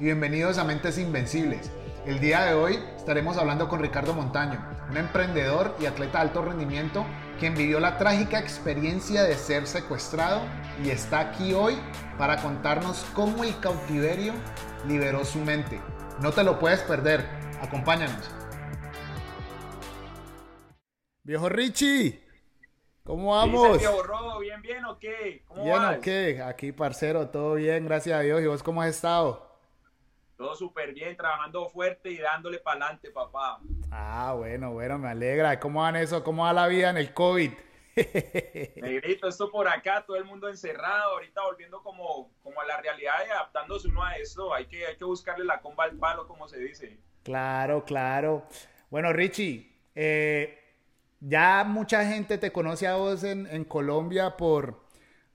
[0.00, 1.70] Y bienvenidos a Mentes Invencibles.
[2.04, 4.60] El día de hoy estaremos hablando con Ricardo Montaño,
[4.90, 7.06] un emprendedor y atleta de alto rendimiento
[7.38, 10.40] quien vivió la trágica experiencia de ser secuestrado
[10.82, 11.78] y está aquí hoy
[12.18, 14.32] para contarnos cómo el cautiverio
[14.88, 15.80] liberó su mente.
[16.20, 17.24] No te lo puedes perder,
[17.62, 18.28] acompáñanos.
[21.22, 22.20] Viejo Richie,
[23.04, 23.80] ¿cómo vamos?
[24.04, 25.44] Robo, ¿bien, bien o qué?
[25.46, 28.42] ¿Cómo bien o qué, aquí parcero, todo bien, gracias a Dios.
[28.42, 29.43] ¿Y vos cómo has estado?
[30.36, 33.60] Todo súper bien, trabajando fuerte y dándole para adelante, papá.
[33.90, 35.60] Ah, bueno, bueno, me alegra.
[35.60, 36.24] ¿Cómo van eso?
[36.24, 37.52] ¿Cómo va la vida en el COVID?
[38.76, 43.14] Negrito, esto por acá, todo el mundo encerrado, ahorita volviendo como, como a la realidad
[43.26, 44.52] y adaptándose uno a esto.
[44.52, 46.98] Hay que, hay que buscarle la comba al palo, como se dice.
[47.22, 48.42] Claro, claro.
[48.90, 50.58] Bueno, Richie, eh,
[51.20, 54.83] ya mucha gente te conoce a vos en, en Colombia por,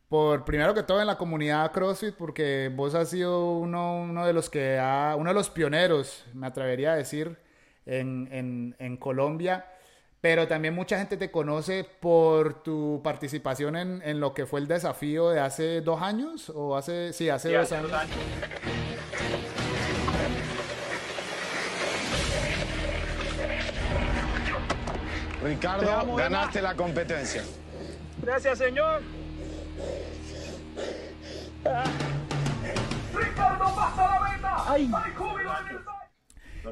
[0.10, 4.34] por primero que todo en la comunidad CrossFit, porque vos has sido uno, uno de
[4.34, 7.38] los que ha, uno de los pioneros, me atrevería a decir,
[7.86, 9.66] en, en, en, Colombia.
[10.20, 14.68] Pero también mucha gente te conoce por tu participación en, en, lo que fue el
[14.68, 17.92] desafío de hace dos años, o hace, sí, hace, dos, años.
[17.92, 18.18] dos años.
[25.44, 27.44] Ricardo, ganaste la competencia.
[28.22, 29.02] Gracias, señor.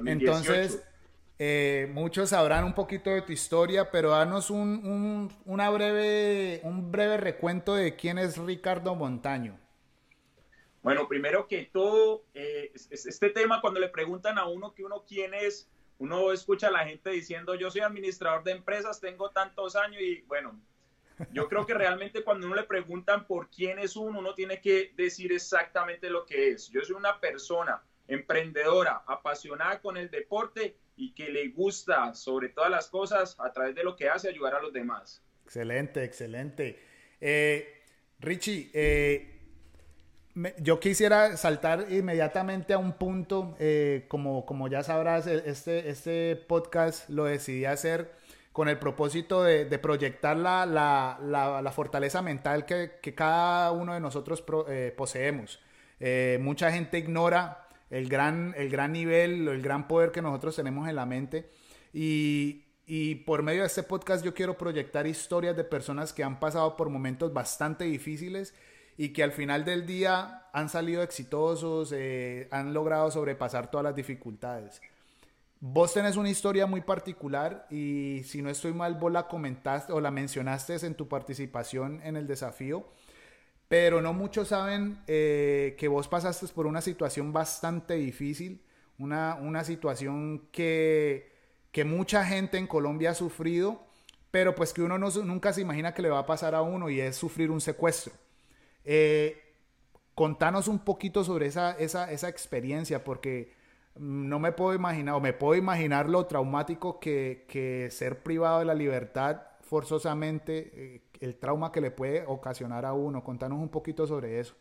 [0.05, 0.83] Entonces,
[1.39, 7.17] eh, muchos sabrán un poquito de tu historia, pero danos un, una breve, un breve
[7.17, 9.59] recuento de quién es Ricardo Montaño.
[10.81, 15.33] Bueno, primero que todo, eh, este tema cuando le preguntan a uno que uno quién
[15.33, 20.01] es, uno escucha a la gente diciendo yo soy administrador de empresas, tengo tantos años
[20.01, 20.57] y bueno,
[21.31, 24.93] yo creo que realmente cuando uno le preguntan por quién es uno, uno tiene que
[24.95, 26.69] decir exactamente lo que es.
[26.69, 32.71] Yo soy una persona emprendedora, apasionada con el deporte y que le gusta sobre todas
[32.71, 35.23] las cosas a través de lo que hace ayudar a los demás.
[35.43, 36.79] Excelente, excelente.
[37.21, 37.81] Eh,
[38.19, 39.37] Richie, eh,
[40.59, 46.35] yo quisiera saltar inmediatamente a un punto, eh, como, como ya sabrás, e-, este, este
[46.35, 48.16] podcast lo decidí hacer
[48.57, 54.91] con el propósito de, proyectar la, la, fortaleza mental que, cada uno de nosotros eh,
[54.97, 55.59] poseemos.
[55.99, 60.89] Eh, mucha gente ignora el gran, el gran nivel, el gran poder que nosotros tenemos
[60.89, 61.51] en la mente.
[61.93, 66.39] Y, y por medio de este podcast yo quiero proyectar historias de personas que han
[66.39, 68.55] pasado por momentos bastante difíciles
[68.97, 73.95] y que al final del día han salido exitosos, eh, han logrado sobrepasar todas las
[73.95, 74.81] dificultades.
[75.59, 79.99] Vos tenés una historia muy particular y si no estoy mal, vos la comentaste o
[79.99, 82.85] la mencionaste en tu participación en el desafío,
[83.67, 88.61] pero no muchos saben eh, que vos pasaste por una situación bastante difícil,
[88.99, 91.31] una, una situación que,
[91.71, 93.83] que, mucha gente en Colombia ha sufrido,
[94.29, 96.89] pero pues que uno no, nunca se imagina que le va a pasar a uno
[96.91, 98.13] y es sufrir un secuestro.
[98.85, 99.41] Eh,
[100.13, 103.56] contanos un poquito sobre esa, esa, esa experiencia, porque
[103.99, 108.73] no me puedo imaginar, o me puedo imaginar lo traumático que, ser privado de la
[108.73, 113.23] libertad forzosamente, eh, el trauma que le puede ocasionar a uno.
[113.23, 114.55] Contanos un poquito sobre eso.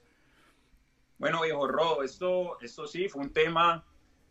[1.19, 3.84] Bueno, viejo Ro, esto, esto sí fue un tema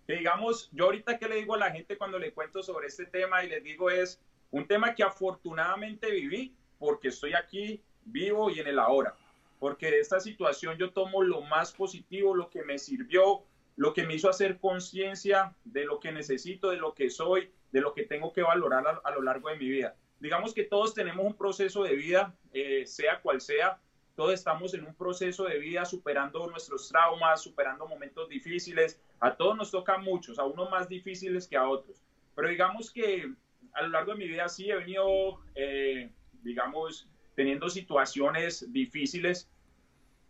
[0.05, 3.05] que, digamos, yo ahorita que le digo a la gente cuando le cuento sobre este
[3.05, 8.59] tema y les digo es un tema que afortunadamente viví porque estoy aquí vivo y
[8.59, 9.15] en el ahora.
[9.59, 13.43] Porque de esta situación yo tomo lo más positivo, lo que me sirvió,
[13.75, 17.81] lo que me hizo hacer conciencia de lo que necesito, de lo que soy, de
[17.81, 19.95] lo que tengo que valorar a, lo largo de mi vida.
[20.19, 23.79] Digamos que todos tenemos un proceso de vida, eh, sea cual sea,
[24.15, 29.01] todos estamos en un proceso de vida superando nuestros traumas, superando momentos difíciles.
[29.19, 32.01] A todos nos toca muchos, a unos más difíciles que a otros.
[32.33, 33.33] Pero digamos que
[33.73, 36.09] a lo largo de mi vida sí he venido, eh,
[36.43, 39.49] digamos, teniendo situaciones difíciles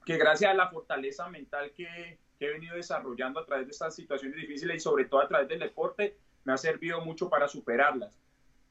[0.04, 3.96] que gracias a la fortaleza mental que, que he venido desarrollando a través de estas
[3.96, 8.20] situaciones difíciles y sobre todo a través del deporte me ha servido mucho para superarlas.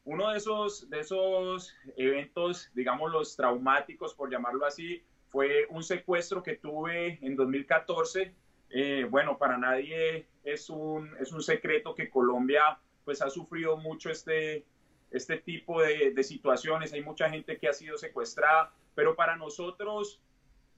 [0.04, 6.42] Uno de esos, de esos eventos, digamos los traumáticos, por llamarlo así, fue un secuestro
[6.42, 8.34] que tuve en 2014.
[8.70, 14.10] Eh, bueno, para nadie es un, es un secreto que Colombia pues ha sufrido mucho
[14.10, 14.64] este,
[15.10, 16.92] este tipo de, de situaciones.
[16.92, 20.20] Hay mucha gente que ha sido secuestrada, pero para nosotros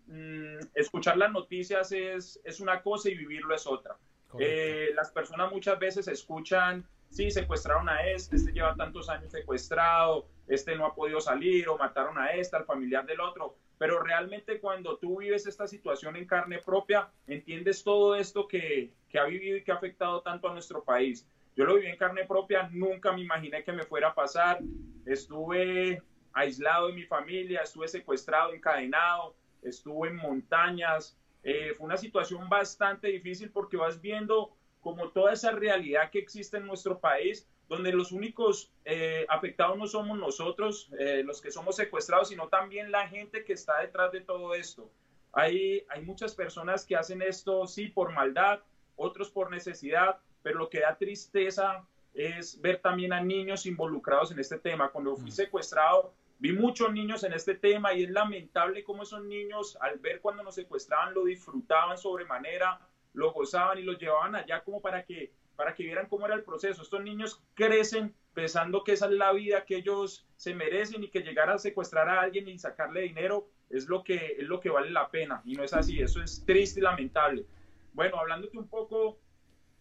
[0.07, 3.97] Mm, escuchar las noticias es, es, una cosa y vivirlo es otra.
[4.39, 10.29] Eh, las personas muchas veces escuchan sí, secuestraron a este, este lleva tantos años secuestrado,
[10.49, 13.57] este no ha podido salir o mataron a este, al familiar del otro.
[13.79, 19.19] Pero realmente cuando tú vives esta situación en carne propia, entiendes todo esto que, que
[19.19, 21.29] ha vivido y que ha afectado tanto a nuestro país.
[21.57, 24.61] Yo lo viví en carne propia, nunca me imaginé que me fuera a pasar.
[25.05, 31.19] Estuve aislado de mi familia, estuve secuestrado, encadenado, estuve en montañas.
[31.43, 36.59] Eh, fue una situación bastante difícil porque vas viendo como toda esa realidad que existe
[36.59, 41.77] en nuestro país, donde los únicos eh, afectados no somos nosotros, eh, los que somos
[41.77, 44.89] secuestrados, sino también la gente que está detrás de todo esto.
[45.33, 48.61] Hay, hay muchas personas que hacen esto, sí, por maldad,
[48.95, 54.39] otros por necesidad, pero lo que da tristeza es ver también a niños involucrados en
[54.39, 54.91] este tema.
[54.91, 55.35] Cuando fui mm.
[55.35, 60.21] secuestrado, vi muchos niños en este tema y es lamentable cómo esos niños, al ver
[60.21, 62.81] cuando nos secuestraban, lo disfrutaban sobremanera,
[63.15, 66.45] lo gozaban y lo llevaban allá como para que para que vieran cómo era el
[66.45, 66.83] proceso.
[66.83, 71.21] Estos niños crecen pensando que esa es la vida que ellos se merecen y que
[71.21, 74.91] llegar a secuestrar a alguien y sacarle dinero es lo que, es lo que vale
[74.91, 75.41] la pena.
[75.45, 77.47] Y no es así, eso es triste y lamentable.
[77.95, 79.19] Bueno, hablándote un poco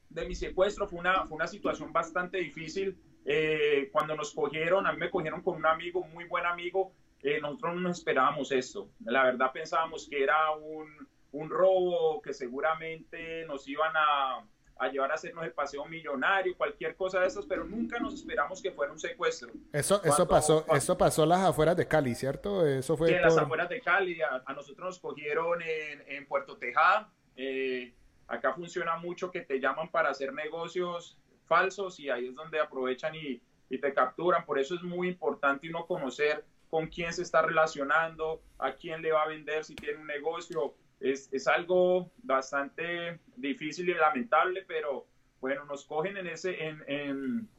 [0.09, 2.97] de mi secuestro, fue una, fue una situación bastante difícil.
[3.25, 6.91] Eh, cuando nos cogieron, a mí me cogieron con un amigo, un muy buen amigo,
[7.23, 8.89] eh, nosotros no nos esperábamos esto.
[9.03, 10.87] La verdad pensábamos que era un,
[11.31, 14.45] un robo, que seguramente nos iban a,
[14.77, 18.61] a llevar a hacernos el paseo millonario, cualquier cosa de esas, pero nunca nos esperamos
[18.61, 19.49] que fuera un secuestro.
[19.73, 22.65] Eso, eso pasó, eso pasó las afueras de Cali, ¿cierto?
[22.67, 27.09] Eso fue en las afueras de Cali, a, nosotros nos cogieron en, en Puerto Tejada.
[27.37, 27.93] Eh,
[28.27, 33.15] acá funciona mucho que te llaman para hacer negocios falsos y ahí es donde aprovechan
[33.15, 34.45] y, y te capturan.
[34.45, 39.11] Por eso es muy importante uno conocer con quién se está relacionando, a quién le
[39.11, 45.05] va a vender si tiene un negocio es, es algo bastante difícil y lamentable, pero
[45.39, 47.49] bueno, nos cogen en ese, en, en,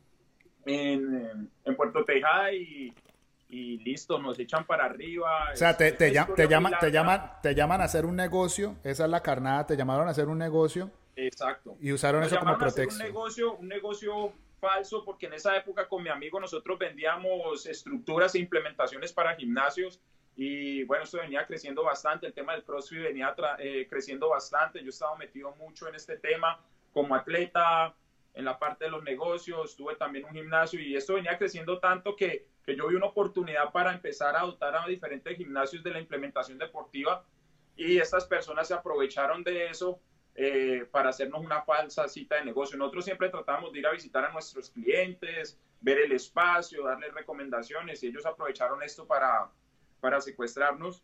[0.65, 2.93] en, en Puerto Tejada y,
[3.49, 5.51] y listo, nos echan para arriba.
[5.53, 9.05] O sea, te, te, te, llaman, te, llaman, te llaman a hacer un negocio, esa
[9.05, 10.91] es la carnada, te llamaron a hacer un negocio.
[11.17, 11.77] Exacto.
[11.81, 13.01] Y usaron eso como protección.
[13.01, 18.35] un negocio, un negocio falso, porque en esa época con mi amigo nosotros vendíamos estructuras
[18.35, 20.01] e implementaciones para gimnasios
[20.37, 24.91] y bueno, esto venía creciendo bastante, el tema del CrossFit venía eh, creciendo bastante, yo
[24.91, 26.61] estaba metido mucho en este tema
[26.93, 27.95] como atleta,
[28.35, 32.15] en la parte de los negocios, tuve también un gimnasio y esto venía creciendo tanto
[32.15, 36.01] que, que yo vi una oportunidad para empezar a dotar a diferentes gimnasios de la
[36.01, 37.25] implementación deportiva
[37.75, 39.99] y estas personas se aprovecharon de eso
[40.39, 42.77] eh, para hacernos una falsa cita de negocio.
[42.77, 48.03] Nosotros siempre tratamos de ir a visitar a nuestros clientes, ver el espacio, darles recomendaciones
[48.03, 49.51] y ellos aprovecharon esto para,
[49.99, 51.03] para secuestrarnos.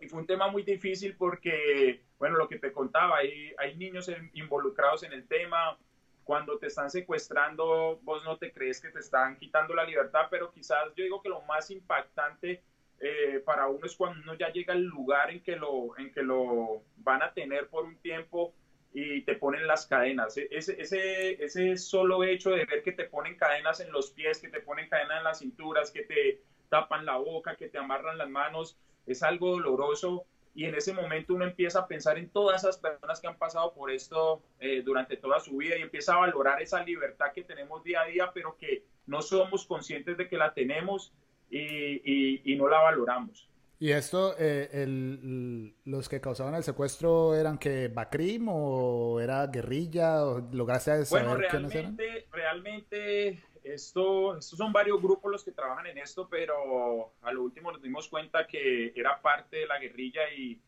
[0.00, 4.10] Y fue un tema muy difícil porque, bueno, lo que te contaba, hay, hay niños
[4.32, 5.78] involucrados en el tema.
[6.24, 10.50] Cuando te están secuestrando, vos no te crees que te están quitando la libertad, pero
[10.50, 12.64] quizás yo digo que lo más impactante
[13.00, 16.22] eh, para uno es cuando uno ya llega al lugar en que, lo, en que
[16.22, 18.52] lo van a tener por un tiempo
[18.92, 20.36] y te ponen las cadenas.
[20.36, 24.40] E-, ese, ese, ese solo hecho de ver que te ponen cadenas en los pies,
[24.40, 28.18] que te ponen cadenas en las cinturas, que te tapan la boca, que te amarran
[28.18, 28.76] las manos,
[29.06, 33.20] es algo doloroso y en ese momento uno empieza a pensar en todas esas personas
[33.20, 36.82] que han pasado por esto eh, durante toda su vida y empieza a valorar esa
[36.82, 41.12] libertad que tenemos día a día, pero que no somos conscientes de que la tenemos
[41.50, 43.48] y, y, no la valoramos.
[43.78, 50.24] ¿Y esto, eh, el, los que causaban el secuestro eran que Bacrim o era guerrilla?
[50.24, 55.98] ¿O lograste saber bueno, realmente, Realmente esto, estos son varios grupos los que trabajan en
[55.98, 60.60] esto, pero a lo último nos dimos cuenta que era parte de la guerrilla y,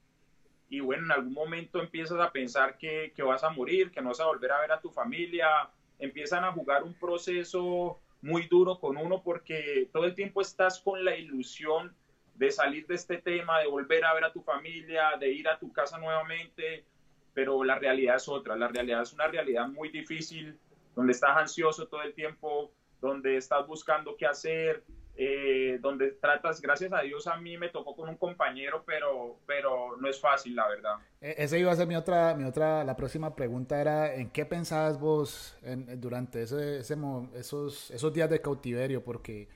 [0.69, 4.09] y bueno, en algún momento empiezas a pensar que, que, vas a morir, que no
[4.09, 5.69] vas a volver a ver a tu familia,
[5.99, 11.05] empiezan a jugar un proceso muy duro con uno porque todo el tiempo estás con
[11.05, 11.95] la ilusión
[12.35, 15.59] de salir de este tema, de volver a ver a tu familia, de ir a
[15.59, 16.87] tu casa nuevamente,
[17.35, 20.59] pero la realidad es otra, la realidad es una realidad muy difícil,
[20.95, 26.93] donde estás ansioso todo el tiempo, donde estás buscando qué hacer, eh, donde tratas, gracias
[26.93, 30.69] a Dios a mí me tocó con un compañero, pero, pero no es fácil, la
[30.69, 30.97] verdad.
[31.21, 34.47] E, esa iba a ser mi otra, mi otra, la próxima pregunta era, ¿en qué
[34.47, 35.59] pensabas vos
[35.97, 39.05] durante ese, esos, esos días de cautiverio?
[39.05, 39.49] Porque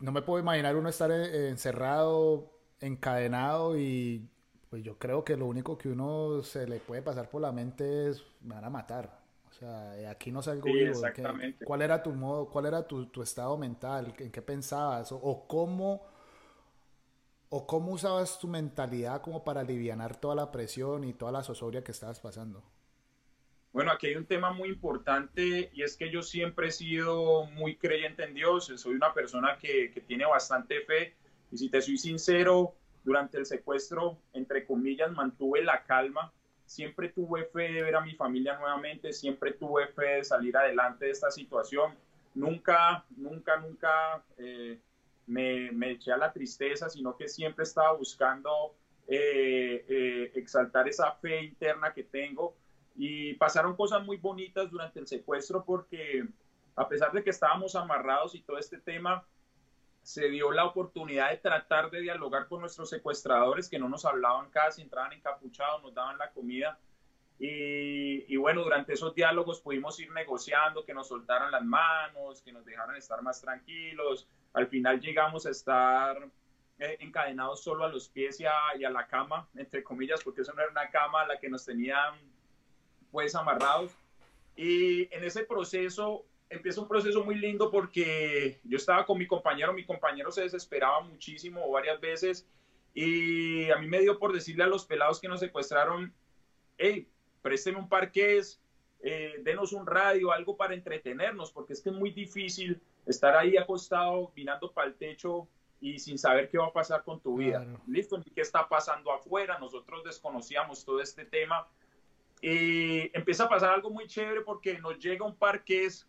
[0.00, 4.28] no me puedo imaginar uno estar eh, encerrado, encadenado y
[4.70, 8.08] pues yo creo que lo único que uno se le puede pasar por la mente
[8.08, 9.25] es, me van a matar.
[9.56, 10.90] O sea, aquí no salgo vivo.
[10.90, 11.64] Exactamente.
[11.64, 14.12] ¿Cuál era tu modo, cuál era tu, tu estado mental?
[14.18, 15.12] ¿En qué pensabas?
[15.12, 16.06] O, cómo,
[17.48, 21.82] ¿O cómo usabas tu mentalidad como para aliviar toda la presión y toda la zozobria
[21.82, 22.62] que estabas pasando?
[23.72, 27.76] Bueno, aquí hay un tema muy importante y es que yo siempre he sido muy
[27.76, 31.14] creyente en Dios, soy una persona que, que tiene bastante fe
[31.50, 36.32] y si te soy sincero, durante el secuestro, entre comillas, mantuve la calma,
[36.66, 41.06] siempre tuve fe de ver a mi familia nuevamente, siempre tuve fe de salir adelante
[41.06, 41.94] de esta situación,
[42.34, 44.78] nunca, nunca, nunca eh,
[45.26, 48.74] me, me, eché a la tristeza, sino que siempre estaba buscando
[49.08, 52.54] eh, eh, exaltar esa fe interna que tengo.
[52.96, 56.26] Y pasaron cosas muy bonitas durante el secuestro porque
[56.74, 59.24] a pesar de que estábamos amarrados y todo este tema,
[60.06, 64.50] se dio la oportunidad de tratar de dialogar con nuestros secuestradores que no nos hablaban
[64.50, 66.78] casi, entraban encapuchados, nos daban la comida.
[67.40, 72.64] Y, bueno, durante esos diálogos pudimos ir negociando, que nos soltaran las manos, que nos
[72.64, 74.28] dejaran estar más tranquilos.
[74.52, 76.16] Al final llegamos a estar
[76.78, 80.42] eh, encadenados solo a los pies y a, y a, la cama, entre comillas, porque
[80.42, 82.14] eso no era una cama a la que nos tenían
[83.10, 83.90] pues amarrados.
[84.54, 89.72] Y en ese proceso empieza un proceso muy lindo porque yo estaba con mi compañero,
[89.72, 92.48] mi compañero se desesperaba muchísimo varias veces
[92.94, 96.14] y a mí me dio por decirle a los pelados que nos secuestraron,
[96.78, 97.08] hey,
[97.42, 98.60] présteme un parqués,
[99.02, 103.56] eh, denos un radio, algo para entretenernos, porque es que es muy difícil estar ahí
[103.56, 105.46] acostado mirando para el techo
[105.80, 107.62] y sin saber qué va a pasar con tu vida.
[107.62, 107.80] Claro.
[107.86, 111.68] Listo, qué está pasando afuera, nosotros desconocíamos todo este tema
[112.40, 116.06] y empieza a pasar algo muy chévere porque nos llega un parqués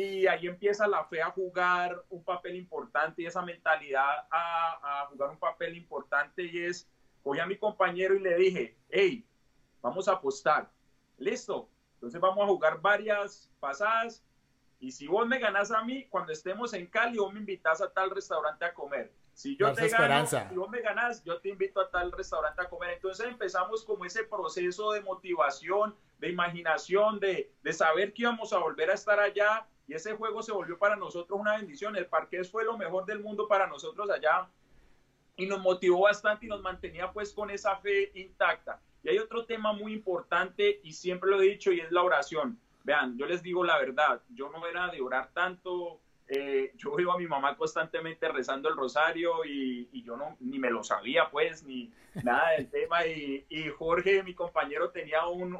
[0.00, 5.06] y ahí empieza la fe a jugar un papel importante y esa mentalidad a, a,
[5.06, 6.88] jugar un papel importante y es,
[7.22, 9.26] cogí a mi compañero y le dije, hey,
[9.82, 10.70] vamos a apostar,
[11.16, 14.24] listo, entonces vamos a jugar varias pasadas
[14.78, 17.90] y si vos me ganás a mí, cuando estemos en Cali, vos me invitas a
[17.92, 19.12] tal restaurante a comer.
[19.32, 22.68] Si yo te gano, si vos me ganás, yo te invito a tal restaurante a
[22.68, 22.90] comer.
[22.90, 28.58] Entonces empezamos como ese proceso de motivación, de imaginación, de, de saber que íbamos a
[28.58, 31.96] volver a estar allá y ese juego se volvió para nosotros una bendición.
[31.96, 34.46] El Parqués fue lo mejor del mundo para nosotros allá
[35.34, 38.80] y nos motivó bastante y nos mantenía pues con esa fe intacta.
[39.02, 42.60] Y hay otro tema muy importante y siempre lo he dicho y es la oración.
[42.84, 47.12] Vean, yo les digo la verdad, yo no era de orar tanto, eh, yo veo
[47.12, 51.64] a mi mamá constantemente rezando el rosario y, yo no ni me lo sabía pues
[51.64, 51.92] ni
[52.22, 55.58] nada del tema y, Jorge mi compañero tenía un,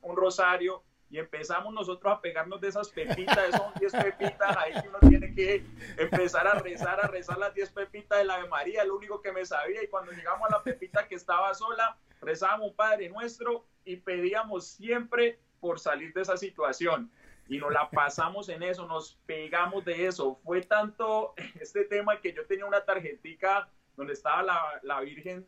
[0.00, 4.88] un rosario y empezamos nosotros a pegarnos de esas pepitas, son 10 pepitas ahí que
[4.88, 5.66] uno tiene que
[5.98, 9.32] empezar a rezar, a rezar las 10 pepitas de la Ave María, lo único que
[9.32, 13.96] me sabía, y cuando llegamos a la pepita que estaba sola, rezábamos Padre Nuestro y
[13.96, 17.10] pedíamos siempre por salir de esa situación.
[17.48, 20.38] Y nos la pasamos en eso, nos pegamos de eso.
[20.44, 25.44] Fue tanto este tema que yo tenía una tarjetica donde estaba la, la Virgen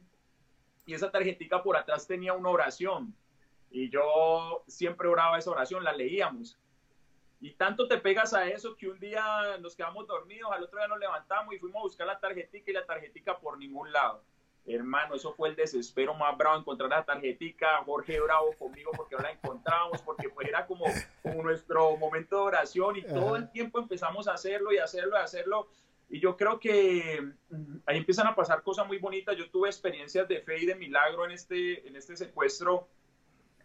[0.85, 3.15] y esa tarjetica por atrás tenía una oración
[3.73, 6.59] y yo siempre oraba esa oración, la leíamos.
[7.41, 9.25] Y tanto te pegas a eso que un día
[9.61, 12.75] nos quedamos dormidos, al otro día nos levantamos y fuimos a buscar la tarjetica y
[12.75, 14.23] la tarjetica por ningún lado.
[14.65, 19.23] Hermano, eso fue el desespero más bravo, encontrar la tarjetica, Jorge bravo conmigo porque no
[19.23, 20.85] la encontramos, porque pues era como,
[21.23, 25.23] como nuestro momento de oración y todo el tiempo empezamos a hacerlo y hacerlo y
[25.23, 25.69] hacerlo.
[26.11, 29.37] Y yo creo que mm, ahí empiezan a pasar cosas muy bonitas.
[29.37, 32.87] Yo tuve experiencias de fe y de milagro en este, en este secuestro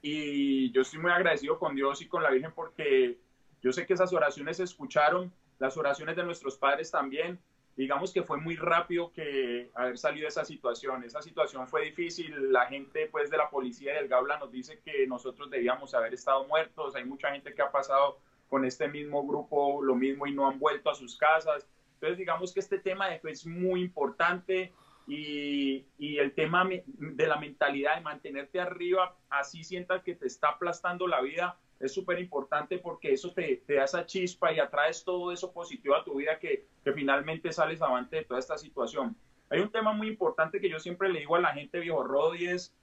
[0.01, 3.17] y yo estoy muy agradecido con Dios y con la Virgen porque
[3.61, 7.39] yo sé que esas oraciones se escucharon, las oraciones de nuestros padres también.
[7.75, 11.03] Digamos que fue muy rápido que haber salido de esa situación.
[11.03, 12.51] Esa situación fue difícil.
[12.51, 16.47] La gente pues de la policía del Gabla nos dice que nosotros debíamos haber estado
[16.47, 16.95] muertos.
[16.95, 20.57] Hay mucha gente que ha pasado con este mismo grupo lo mismo y no han
[20.57, 21.67] vuelto a sus casas.
[21.95, 24.73] Entonces digamos que este tema es muy importante
[25.07, 30.49] y, y, el tema de la mentalidad de mantenerte arriba, así sientas que te está
[30.49, 35.05] aplastando la vida, es súper importante porque eso te, te, da esa chispa y atraes
[35.05, 39.15] todo eso positivo a tu vida que, que, finalmente sales avante de toda esta situación.
[39.49, 42.35] Hay un tema muy importante que yo siempre le digo a la gente viejo Rod
[42.35, 42.75] y es,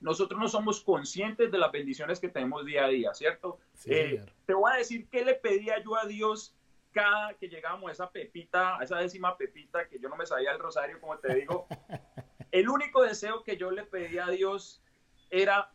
[0.00, 3.58] nosotros no somos conscientes de las bendiciones que tenemos día a día, ¿cierto?
[3.72, 6.54] Sí, eh, te voy a decir qué le pedía yo a Dios
[6.92, 10.52] cada que llegábamos a esa pepita, a esa décima pepita, que yo no me sabía
[10.52, 11.66] el rosario, como te digo,
[12.52, 14.82] el único deseo que yo le pedía a Dios
[15.30, 15.72] era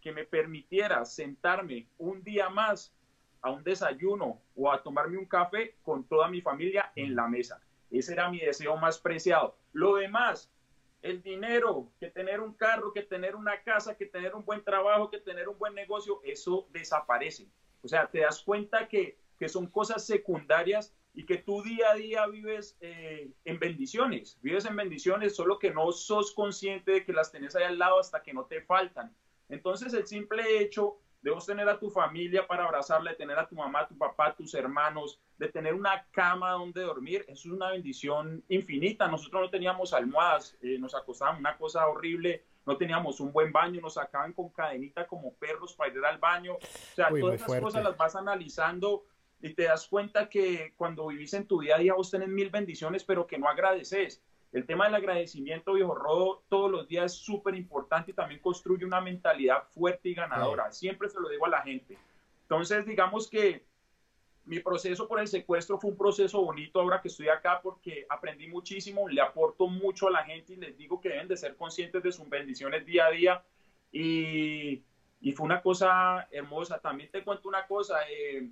[0.00, 2.94] que me permitiera sentarme un día más
[3.42, 7.60] a un desayuno o a tomarme un café con toda mi familia en la mesa.
[7.90, 9.56] Ese era mi deseo más preciado.
[9.72, 10.52] Lo demás,
[11.02, 15.10] el dinero, que tener un carro, que tener una casa, que tener un buen trabajo,
[15.10, 17.48] que tener un buen negocio, eso desaparece.
[17.82, 21.94] O sea, te das cuenta que que son cosas secundarias y que tú día a
[21.94, 27.14] día vives eh, en bendiciones, vives en bendiciones, solo que no sos consciente de que
[27.14, 29.16] las tenés ahí al lado hasta que no te faltan.
[29.48, 33.48] Entonces el simple hecho de vos tener a tu familia para abrazarla, de tener a
[33.48, 37.70] tu mamá, tu papá, tus hermanos, de tener una cama donde dormir, eso es una
[37.70, 39.08] bendición infinita.
[39.08, 43.80] Nosotros no teníamos almohadas, eh, nos acostábamos una cosa horrible, no teníamos un buen baño,
[43.80, 46.56] nos sacaban con cadenita como perros para ir al baño.
[46.56, 49.06] O sea, todas esas cosas las vas analizando
[49.42, 52.50] y te das cuenta que cuando vivís en tu día a día vos tenés mil
[52.50, 54.22] bendiciones, pero que no agradeces.
[54.52, 58.84] El tema del agradecimiento, viejo Rodo, todos los días es súper importante y también construye
[58.84, 60.72] una mentalidad fuerte y ganadora.
[60.72, 61.96] Siempre se lo digo a la gente.
[62.42, 63.64] Entonces, digamos que
[64.44, 68.48] mi proceso por el secuestro fue un proceso bonito ahora que estoy acá porque aprendí
[68.48, 72.02] muchísimo, le aporto mucho a la gente y les digo que deben de ser conscientes
[72.02, 73.44] de sus bendiciones día a día.
[73.92, 74.82] Y,
[75.20, 76.80] y fue una cosa hermosa.
[76.80, 78.00] También te cuento una cosa.
[78.10, 78.48] Eh,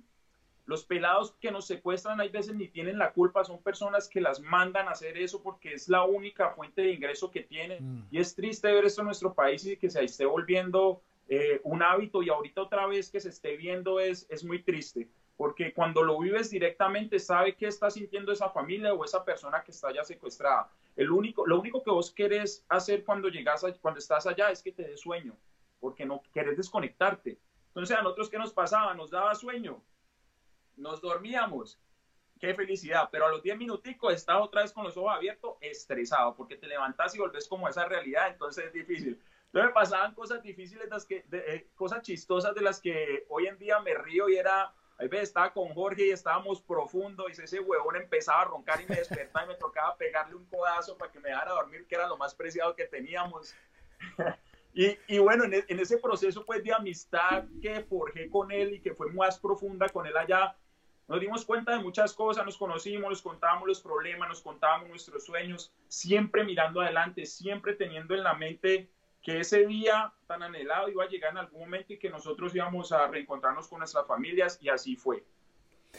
[0.69, 4.39] los pelados que nos secuestran hay veces ni tienen la culpa, son personas que las
[4.39, 7.79] mandan a hacer eso porque es la única fuente de ingreso que tienen.
[7.81, 8.07] Mm.
[8.11, 11.81] Y es triste ver esto en nuestro país y que se esté volviendo eh, un
[11.81, 15.09] hábito y ahorita otra vez que se esté viendo es, es muy triste.
[15.37, 19.71] Porque cuando lo vives directamente, sabe qué está sintiendo esa familia o esa persona que
[19.71, 20.69] está ya secuestrada.
[20.95, 24.71] El único, lo único que vos querés hacer cuando llegas, cuando estás allá es que
[24.71, 25.35] te dé sueño,
[25.79, 27.39] porque no querés desconectarte.
[27.69, 28.93] Entonces, a nosotros, ¿qué nos pasaba?
[28.93, 29.81] Nos daba sueño
[30.79, 31.79] nos dormíamos.
[32.39, 36.35] Qué felicidad, pero a los 10 minuticos estaba otra vez con los ojos abiertos, estresado,
[36.35, 39.21] porque te levantas y volvés como a esa realidad, entonces es difícil.
[39.47, 43.57] Entonces me pasaban cosas difíciles, las que, eh, cosas chistosas de las que hoy en
[43.57, 47.59] día me río y era, ahí veces estaba con Jorge y estábamos profundo y ese
[47.59, 51.19] huevón empezaba a roncar y me despertaba y me tocaba pegarle un codazo para que
[51.19, 53.53] me dejara dormir, que era lo más preciado que teníamos.
[54.73, 58.81] y, y, bueno, en, en, ese proceso pues de amistad que forjé con él y
[58.81, 60.55] que fue más profunda con él allá,
[61.09, 65.25] nos dimos cuenta de muchas cosas, nos conocimos, nos contábamos los problemas, nos contábamos nuestros
[65.25, 68.87] sueños, siempre mirando adelante, siempre teniendo en la mente
[69.23, 72.91] que ese día tan anhelado iba a llegar en algún momento y que nosotros íbamos
[72.91, 75.23] a reencontrarnos con nuestras familias y así fue.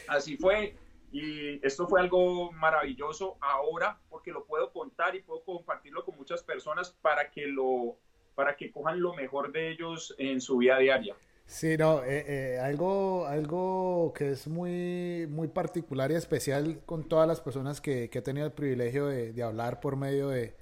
[0.06, 0.76] Así fue
[1.10, 6.44] y esto fue algo maravilloso ahora porque lo puedo contar y puedo compartirlo con muchas
[6.44, 7.96] personas para que lo
[8.36, 11.16] para que cojan lo mejor de ellos en su vida diaria.
[11.50, 17.26] Sí, no, eh, eh, algo, algo que es muy, muy particular y especial con todas
[17.26, 20.54] las personas que, que he tenido el privilegio de, de hablar por medio de,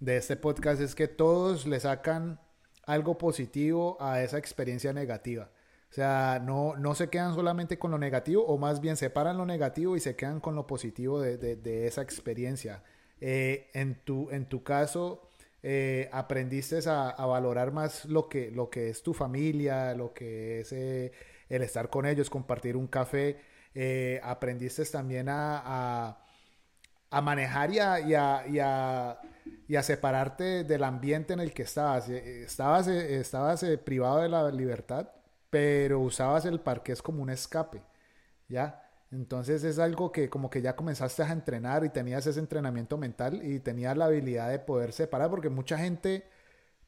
[0.00, 2.40] de, este podcast es que todos le sacan
[2.84, 5.50] algo positivo a esa experiencia negativa.
[5.90, 9.46] O sea, no, no se quedan solamente con lo negativo o más bien separan lo
[9.46, 12.82] negativo y se quedan con lo positivo de, de esa experiencia.
[13.20, 15.30] Eh, en, tu, en tu caso,
[15.66, 20.72] eh, aprendiste a, valorar más lo que, lo que es tu familia, lo que es
[20.72, 21.10] eh,
[21.48, 23.38] el estar con ellos, compartir un café.
[23.74, 26.18] Eh, aprendiste también a,
[27.10, 27.98] a, manejar y a,
[28.46, 32.10] y, y, a, separarte del ambiente en el que estabas.
[32.10, 35.08] Estabas, estabas privado de la libertad,
[35.48, 37.80] pero usabas el parqués como un escape.
[38.48, 38.83] ¿Ya?
[39.14, 43.40] Entonces es algo que como que ya comenzaste a entrenar y tenías ese entrenamiento mental
[43.44, 46.24] y tenías la habilidad de poder separar, porque mucha gente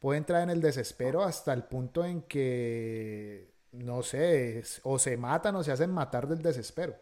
[0.00, 5.54] puede entrar en el desespero hasta el punto en que, no sé, o se matan
[5.56, 6.96] o se hacen matar del desespero.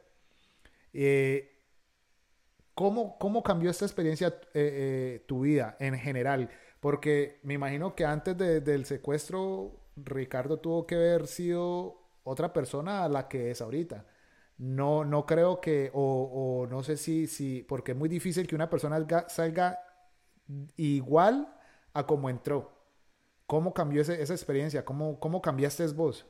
[0.92, 1.50] Eh,
[2.74, 6.50] ¿cómo, ¿cómo, cambió esta experiencia eh, eh, tu vida en general?
[6.80, 13.08] Porque me imagino que antes del secuestro, Ricardo tuvo que haber sido otra persona a
[13.08, 14.04] la que es ahorita
[14.58, 18.70] no, no creo que, o, no sé si, si, porque es muy difícil que una
[18.70, 19.80] persona salga,
[20.76, 21.52] igual
[21.92, 22.72] a como entró.
[23.46, 24.84] ¿Cómo cambió esa experiencia?
[24.84, 26.26] ¿Cómo, ¿Cómo cambiaste vos?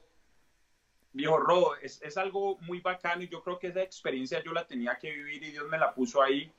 [1.13, 4.67] Viejo Rodo, es, es, algo muy bacano y yo creo que esa experiencia yo la
[4.67, 6.53] tenía que vivir y Dios me la puso ahí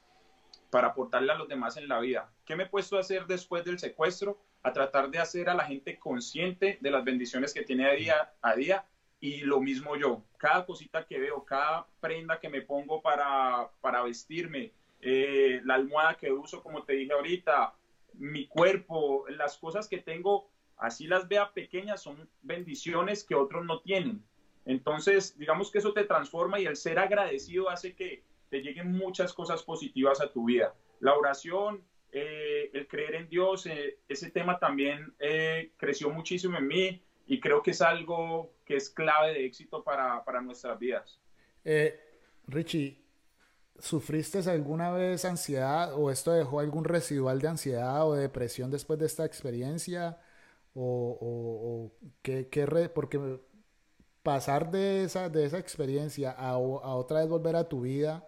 [0.69, 2.31] para aportarle a los demás en la vida.
[2.45, 4.39] ¿Qué me he puesto a hacer después del secuestro?
[4.63, 8.55] A tratar de hacer a la gente consciente de las bendiciones que tiene día a
[8.55, 8.85] día
[9.25, 14.03] y lo mismo yo, cada cosita que veo, cada prenda que me pongo para, para
[14.03, 17.73] vestirme, eh, la almohada que uso, como te dije ahorita,
[18.13, 23.79] mi cuerpo, las cosas que tengo, así las vea pequeñas, son bendiciones que otros no
[23.79, 24.23] tienen.
[24.63, 29.33] Entonces, digamos que eso te transforma y el ser agradecido hace que te lleguen muchas
[29.33, 30.75] cosas positivas a tu vida.
[30.99, 35.15] La oración, eh, el creer en Dios, eh, ese tema también
[35.77, 40.23] creció muchísimo en mí y creo que es algo que es clave de éxito para,
[40.23, 41.19] para nuestras vidas.
[41.63, 41.99] Eh,
[42.47, 43.03] Richie,
[43.79, 48.99] ¿sufriste alguna vez ansiedad o esto dejó algún residual de ansiedad o de depresión después
[48.99, 50.19] de esta experiencia?
[50.73, 53.39] ¿O, o, qué, qué re, porque
[54.23, 58.27] pasar de esa, de esa experiencia a, a, otra vez volver a tu vida,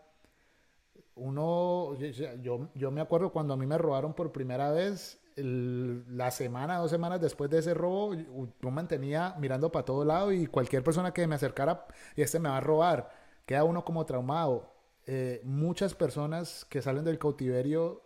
[1.16, 1.94] uno,
[2.42, 6.90] yo, yo me acuerdo cuando a mí me robaron por primera vez, la semana, dos
[6.90, 11.28] semanas después de ese robo, yo mantenía mirando para todo lado y cualquier persona que
[11.28, 13.12] me acercara, y este me va a robar,
[13.46, 14.74] queda uno como traumado.
[15.06, 18.04] Eh, muchas personas que salen del cautiverio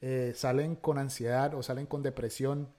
[0.00, 2.72] eh, salen con ansiedad o salen con depresión.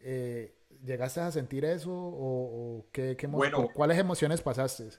[0.00, 3.16] Eh, ¿Llegaste a sentir eso o, qué,
[3.74, 4.90] cuáles emociones pasaste?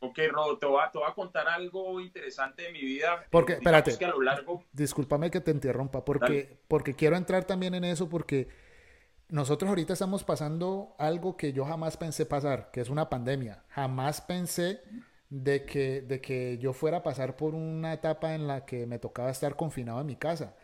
[0.00, 3.26] Ok, Rodo, te voy, a, contar algo interesante de mi vida.
[3.30, 4.64] Porque, espérate, que a lo largo...
[4.72, 8.48] discúlpame que te interrumpa, porque, porque quiero entrar también en eso, porque
[9.28, 13.62] nosotros ahorita estamos pasando algo que yo jamás pensé pasar, que es una pandemia.
[13.68, 14.82] Jamás pensé
[15.28, 18.98] de que, de que yo fuera a pasar por una etapa en la que me
[18.98, 20.56] tocaba estar confinado en mi casa.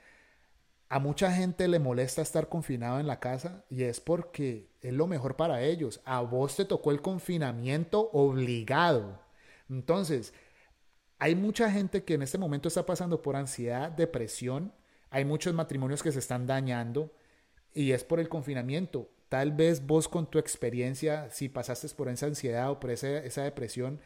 [0.89, 5.07] A mucha gente le molesta estar confinado en la casa y es porque es lo
[5.07, 6.01] mejor para ellos.
[6.05, 9.26] A vos te tocó el confinamiento obligado.
[9.69, 10.33] Entonces,
[11.19, 14.73] hay mucha gente que en este momento está pasando por ansiedad, depresión.
[15.11, 17.13] Hay muchos matrimonios que se están dañando
[17.73, 19.11] y es por el confinamiento.
[19.29, 24.01] Tal vez vos con tu experiencia, si pasaste por esa ansiedad o por esa depresión,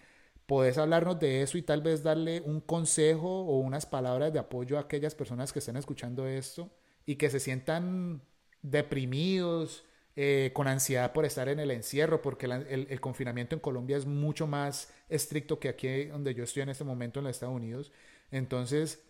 [0.46, 4.78] podés hablarnos de eso y tal vez darle un consejo o unas palabras de apoyo
[4.78, 6.70] a aquellas personas que estén escuchando esto
[7.06, 8.22] y que se sientan
[8.62, 9.84] deprimidos,
[10.16, 14.46] eh, con ansiedad por estar en el encierro, porque el, confinamiento en Colombia es mucho
[14.46, 17.92] más estricto que aquí donde yo estoy en este momento en los Estados Unidos.
[18.30, 19.04] Entonces,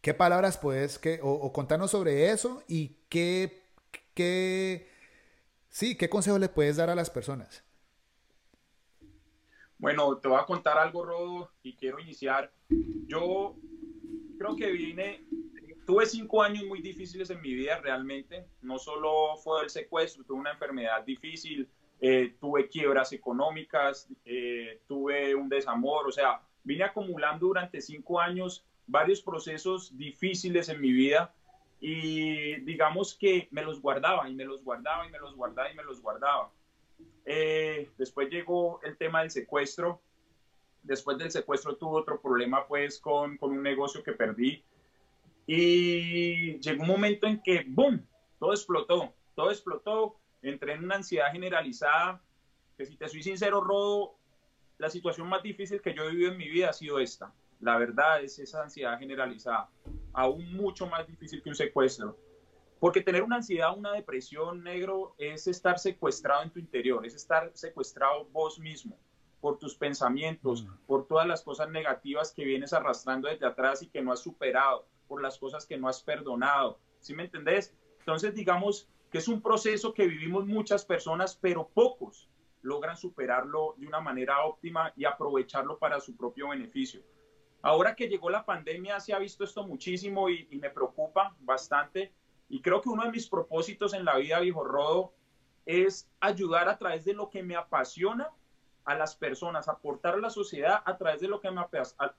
[0.00, 3.62] ¿qué palabras puedes, que, o, o sobre eso y qué,
[4.14, 4.88] qué,
[5.68, 7.64] sí, qué consejo le puedes dar a las personas?
[9.78, 12.52] Bueno, te voy a contar algo, Rodo, y quiero iniciar.
[12.68, 13.56] Yo
[14.38, 15.24] creo que vine,
[15.90, 18.46] tuve cinco años muy difíciles en mi vida realmente.
[18.62, 21.68] No solo fue el secuestro, tuve una enfermedad difícil,
[22.00, 28.64] eh, tuve quiebras económicas, eh, tuve un desamor, o sea, vine acumulando durante cinco años
[28.86, 31.34] varios procesos difíciles en mi vida
[31.80, 35.74] y digamos que me los guardaba y me los guardaba y me los guardaba y
[35.74, 36.52] me los guardaba.
[37.24, 40.00] Eh, después llegó el tema del secuestro.
[40.84, 44.62] Después del secuestro tuve otro problema pues con, con un negocio que perdí.
[45.52, 48.06] Y llegó un momento en que, ¡boom!,
[48.38, 50.14] todo explotó, todo explotó.
[50.42, 52.22] Entré en una ansiedad generalizada,
[52.78, 54.14] que si te soy sincero, Rodo,
[54.78, 57.34] la situación más difícil que yo he vivido en mi vida ha sido esta.
[57.58, 59.68] La verdad es esa ansiedad generalizada,
[60.12, 62.16] aún mucho más difícil que un secuestro.
[62.78, 67.50] Porque tener una ansiedad, una depresión negro es estar secuestrado en tu interior, es estar
[67.54, 68.96] secuestrado vos mismo
[69.40, 70.86] por tus pensamientos, mm.
[70.86, 74.86] por todas las cosas negativas que vienes arrastrando desde atrás y que no has superado,
[75.10, 76.78] por las cosas que no has perdonado.
[77.00, 77.74] ¿Sí me entendés?
[77.98, 82.30] Entonces, digamos que es un proceso que vivimos muchas personas, pero pocos
[82.62, 87.02] logran superarlo de una manera óptima y aprovecharlo para su propio beneficio.
[87.60, 92.12] Ahora que llegó la pandemia se ha visto esto muchísimo y, me preocupa bastante
[92.48, 95.12] y creo que uno de mis propósitos en la vida, viejo Rodo,
[95.66, 98.30] es ayudar a través de lo que me apasiona
[98.84, 101.62] a las personas, aportar a la sociedad a través de lo que me,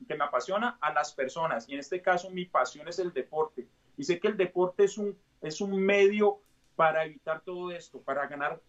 [0.08, 1.67] que me apasiona a las personas.
[1.67, 3.67] Y en este caso mi pasión es el deporte.
[3.97, 6.39] Y sé que el deporte es un, es un medio
[6.76, 8.62] para evitar todo esto, para ganar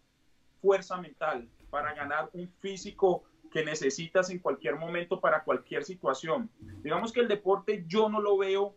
[0.61, 6.49] fuerza mental, para ganar un físico que necesitas en cualquier momento para cualquier situación.
[6.81, 8.75] Digamos que el deporte yo no lo veo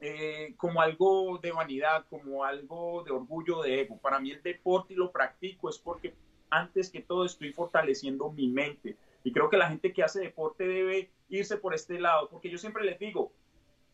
[0.00, 3.98] eh, como algo de vanidad, como algo de orgullo, de ego.
[3.98, 6.14] Para mí el deporte y lo practico es porque
[6.50, 8.96] antes que todo estoy fortaleciendo mi mente.
[9.24, 12.58] Y creo que la gente que hace deporte debe irse por este lado, porque yo
[12.58, 13.32] siempre les digo,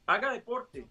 [0.07, 0.87] haga deporte,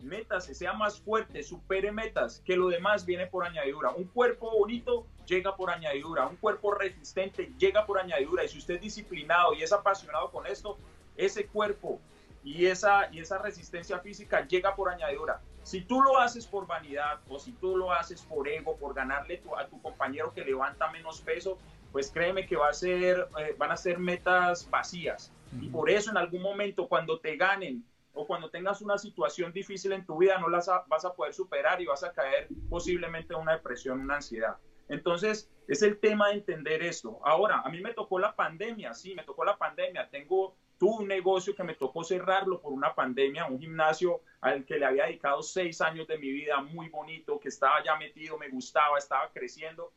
[0.00, 3.90] métase, sea más fuerte, supere metas, que lo demás viene por añadidura.
[3.90, 8.44] Un cuerpo bonito llega por añadidura, un cuerpo resistente llega por añadidura.
[8.44, 10.78] Y si usted es disciplinado y es apasionado con esto,
[11.16, 12.00] ese cuerpo
[12.44, 15.40] y esa, y esa resistencia física llega por añadidura.
[15.66, 19.42] Si tú lo haces por vanidad o si tú lo haces por ego, por ganarle
[19.58, 21.58] a tu compañero que levanta menos peso,
[21.90, 25.32] pues créeme que va a ser, eh, van a ser metas vacías.
[25.60, 29.90] Y por eso en algún momento cuando te ganen o cuando tengas una situación difícil
[29.90, 33.40] en tu vida no las vas a poder superar y vas a caer posiblemente en
[33.40, 34.58] una depresión, una ansiedad.
[34.88, 37.18] Entonces, es el tema de entender esto.
[37.24, 40.08] Ahora, a mí me tocó la pandemia, sí, me tocó la pandemia.
[40.10, 44.76] Tengo Tuve un negocio que me tocó cerrarlo por una pandemia, un gimnasio al que
[44.76, 48.50] le había dedicado seis años de mi vida, muy bonito, que estaba ya metido, me
[48.50, 49.92] gustaba, estaba creciendo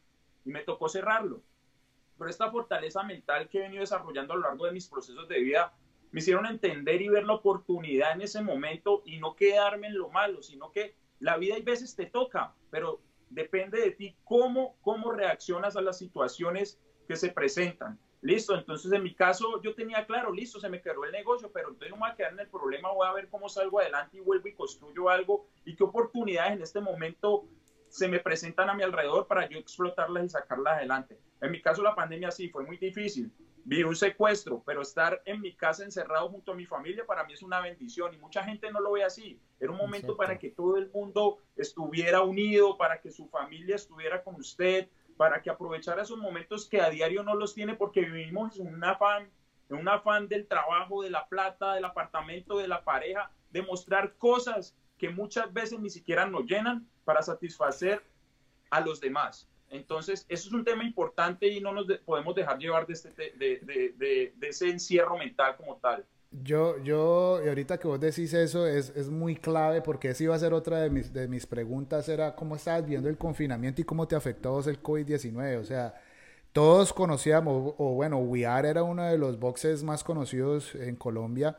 [0.45, 1.41] y me tocó cerrarlo.
[2.17, 5.39] Pero esta fortaleza mental que he venido desarrollando a lo largo de mis procesos de
[5.39, 5.73] vida
[6.11, 10.09] me hicieron entender y ver la oportunidad en ese momento y no quedarme en lo
[10.09, 15.11] malo, sino que la vida hay veces te toca, pero depende de ti cómo, cómo
[15.11, 17.99] reaccionas a las situaciones que se presentan.
[18.21, 21.69] Listo, entonces en mi caso yo tenía claro, listo, se me quedó el negocio, pero
[21.69, 24.17] entonces no me voy a quedar en el problema, voy a ver cómo salgo adelante
[24.17, 27.45] y vuelvo y construyo algo y qué oportunidades en este momento
[27.87, 31.17] se me presentan a mi alrededor para yo explotarlas y sacarlas adelante.
[31.41, 33.31] En mi caso la pandemia sí fue muy difícil,
[33.63, 37.33] vi un secuestro, pero estar en mi casa encerrado junto a mi familia para mí
[37.33, 39.39] es una bendición y mucha gente no lo ve así.
[39.59, 44.23] Era un momento para que todo el mundo estuviera unido, para que su familia estuviera
[44.23, 48.57] con usted, para que aprovechara esos momentos que a diario no los tiene porque vivimos
[48.57, 49.29] en un afán,
[49.67, 54.77] un afán del trabajo, de la plata, del apartamento, de la pareja, de mostrar cosas
[54.97, 58.01] que muchas veces ni siquiera nos llenan para satisfacer
[58.69, 59.49] a los demás.
[59.69, 64.69] Entonces, eso es un tema importante y no nos podemos dejar llevar este, de ese
[64.69, 66.05] encierro mental como tal.
[66.31, 70.35] Yo, yo, y ahorita que vos decís eso, es, es muy clave porque esa iba
[70.35, 73.83] a ser otra de mis, de mis preguntas, era cómo estabas viendo el confinamiento y
[73.83, 75.59] cómo te afectó el COVID-19.
[75.59, 75.95] O sea,
[76.53, 81.57] todos conocíamos, o, bueno, WeAr era uno de los boxes más conocidos en Colombia.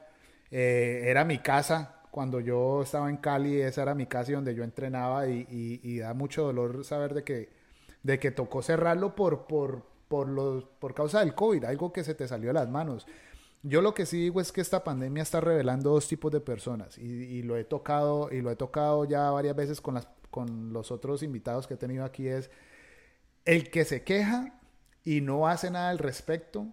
[0.53, 4.55] Eh, era mi casa, cuando yo estaba en Cali, esa era mi casa y donde
[4.55, 7.51] yo entrenaba y, y, y, da mucho dolor saber de que,
[8.03, 12.15] de que tocó cerrarlo por, por, por, los, por causa del COVID, algo que se
[12.15, 13.07] te salió de las manos.
[13.63, 16.97] Yo lo que sí digo es que esta pandemia está revelando dos tipos de personas
[16.97, 20.91] y, lo he tocado y lo he tocado ya varias veces con, las, con los
[20.91, 22.51] otros invitados que he tenido aquí es
[23.45, 24.59] el que se queja
[25.05, 26.69] y no hace nada al respecto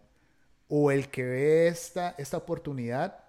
[0.70, 3.24] o el que ve esta, esta oportunidad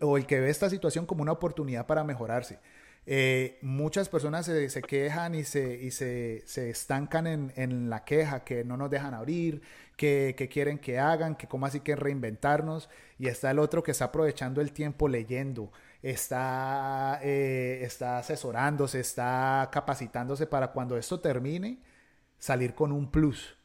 [0.00, 2.60] o el que ve esta situación como una oportunidad para mejorarse.
[3.04, 8.04] Eh, muchas personas se, se, quejan y, se, y se, se estancan en, en, la
[8.04, 9.62] queja, que no nos dejan abrir,
[9.96, 12.88] que, que, quieren que hagan, que cómo así que reinventarnos.
[13.18, 19.68] Y está el otro que está aprovechando el tiempo leyendo, está, eh, está asesorándose, está
[19.72, 21.78] capacitándose para cuando esto termine,
[22.38, 23.56] salir con un plus.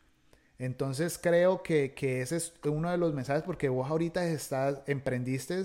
[0.60, 5.64] Entonces creo que, que ese es uno de los mensajes porque vos ahorita estás, emprendiste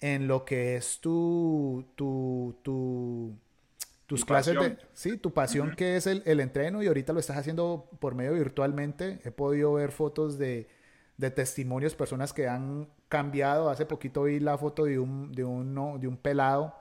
[0.00, 3.36] en lo que es tu, tu, tu
[4.06, 7.38] tus clases de, sí, tu pasión que es el, el, entreno y ahorita lo estás
[7.38, 9.20] haciendo por medio virtualmente.
[9.24, 10.68] He podido ver fotos de,
[11.16, 13.68] de, testimonios, personas que han cambiado.
[13.68, 16.74] Hace poquito vi la foto de un, de un, de un pelado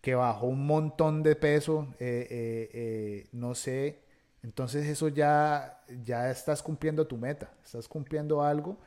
[0.00, 3.98] que bajó un montón de peso, eh, eh, eh, no sé.
[4.42, 8.78] Entonces eso ya, ya estás cumpliendo tu meta, estás cumpliendo algo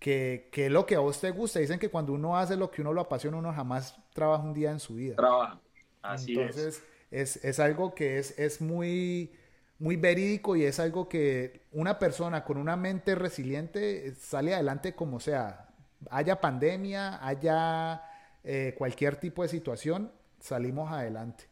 [0.00, 1.60] que, que, es lo que a vos te gusta.
[1.60, 4.72] Dicen que cuando uno hace lo que uno lo apasiona, uno jamás trabaja un día
[4.72, 5.14] en su vida.
[5.14, 5.60] Trabaja.
[6.02, 7.36] Así Entonces, es.
[7.36, 9.32] Es, es algo que es, es muy,
[9.78, 15.20] muy verídico y es algo que una persona con una mente resiliente sale adelante como
[15.20, 15.68] sea.
[16.10, 18.02] Haya pandemia, haya
[18.42, 21.44] eh, cualquier tipo de situación, salimos adelante.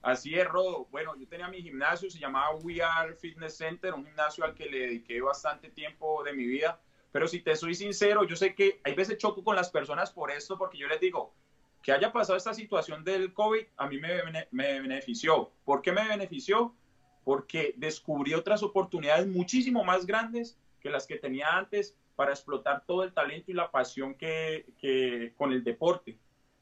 [0.00, 0.86] Así es, Rodo.
[0.90, 4.66] Bueno, yo tenía mi gimnasio, se llamaba We Are Fitness Center, un gimnasio al que
[4.66, 6.80] le dediqué bastante tiempo de mi vida
[7.14, 10.32] pero si te soy sincero, yo sé que hay veces choco con las personas por
[10.32, 11.32] esto, porque yo les digo,
[11.80, 14.10] que haya pasado esta situación del COVID, a mí me,
[14.50, 15.52] me benefició.
[15.64, 16.74] ¿Por qué me benefició?
[17.22, 23.04] Porque descubrí otras oportunidades muchísimo más grandes que las que tenía antes para explotar todo
[23.04, 26.18] el talento y la pasión que, que con el deporte.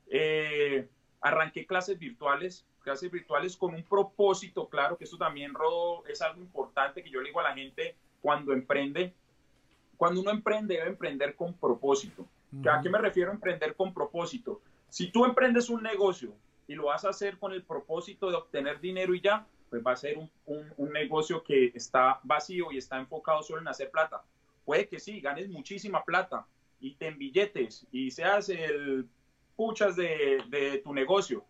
[0.09, 0.87] Eh,
[1.23, 6.43] arranqué clases virtuales, clases virtuales con un propósito claro, que eso también, Rodo, es algo
[6.43, 9.15] importante que yo le digo a la gente cuando emprende,
[10.03, 12.27] cuando uno emprende, debe emprender con propósito.
[12.69, 14.61] ¿A qué me refiero a emprender con propósito?
[14.89, 16.35] Si tú emprendes un negocio
[16.67, 19.93] y lo vas a hacer con el propósito de obtener dinero y ya, pues va
[19.93, 24.25] a ser un, un, negocio que está vacío y está enfocado solo en hacer plata.
[24.65, 26.49] Puede que sí, ganes muchísima plata
[26.81, 29.09] y te billetes y seas el
[29.55, 31.45] puchas de, de tu negocio,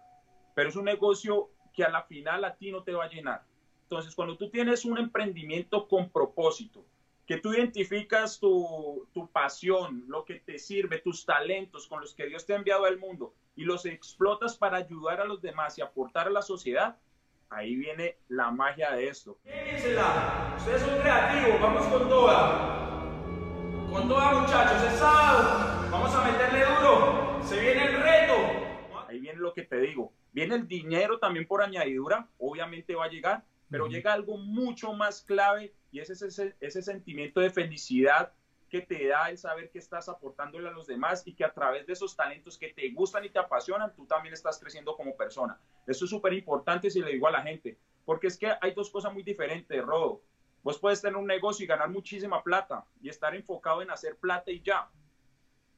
[0.54, 3.44] pero es un negocio que a la final a ti no te va a llenar.
[3.84, 6.84] Entonces, cuando tú tienes un emprendimiento con propósito,
[7.26, 12.26] que tú identificas tu, tu, pasión, lo que te sirve, tus talentos con los que
[12.26, 15.82] Dios te ha enviado al mundo y los explotas para ayudar a los demás y
[15.82, 16.96] aportar a la sociedad,
[17.48, 19.38] ahí viene la magia de esto.
[19.44, 22.88] Ustedes son creativos, vamos con toda.
[23.90, 28.34] Con toda muchachos, es sábado, vamos a meterle duro, se viene el reto.
[29.06, 33.10] Ahí viene lo que te digo, viene el dinero también por añadidura, obviamente va a
[33.10, 38.32] llegar, pero llega algo mucho más clave y ese es ese, ese sentimiento de felicidad
[38.70, 41.86] que te da el saber que estás aportándole a los demás y que a través
[41.86, 45.60] de esos talentos que te gustan y te apasionan, tú también estás creciendo como persona.
[45.86, 48.88] Eso es súper importante si le digo a la gente, porque es que hay dos
[48.88, 50.22] cosas muy diferentes, Rodo.
[50.62, 54.50] Vos puedes tener un negocio y ganar muchísima plata y estar enfocado en hacer plata
[54.50, 54.88] y ya.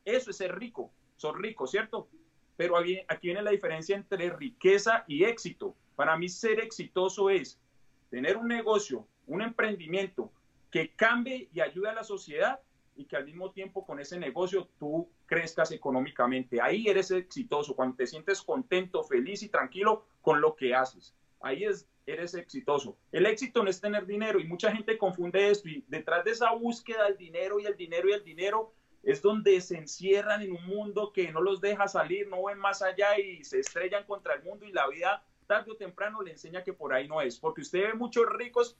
[0.05, 2.09] Eso es ser rico, sos rico, ¿cierto?
[2.57, 5.75] Pero aquí, aquí viene la diferencia entre riqueza y éxito.
[5.97, 7.61] Para mí ser exitoso es
[8.09, 10.31] tener un negocio, un emprendimiento
[10.71, 12.61] que cambie y ayude a la sociedad
[12.97, 16.61] y que al mismo tiempo con ese negocio tú crezcas económicamente.
[16.61, 21.15] Ahí eres exitoso, cuando te sientes contento, feliz y tranquilo con lo que haces.
[21.41, 22.97] Ahí es, eres exitoso.
[23.13, 26.53] El éxito no es tener dinero y mucha gente confunde esto y detrás de esa
[26.53, 30.65] búsqueda del dinero y el dinero y el dinero es donde se encierran en un
[30.67, 34.43] mundo que no los deja salir, no ven más allá y se estrellan contra el
[34.43, 37.61] mundo y la vida tarde o temprano le enseña que por ahí no es, porque
[37.61, 38.79] usted ve muchos ricos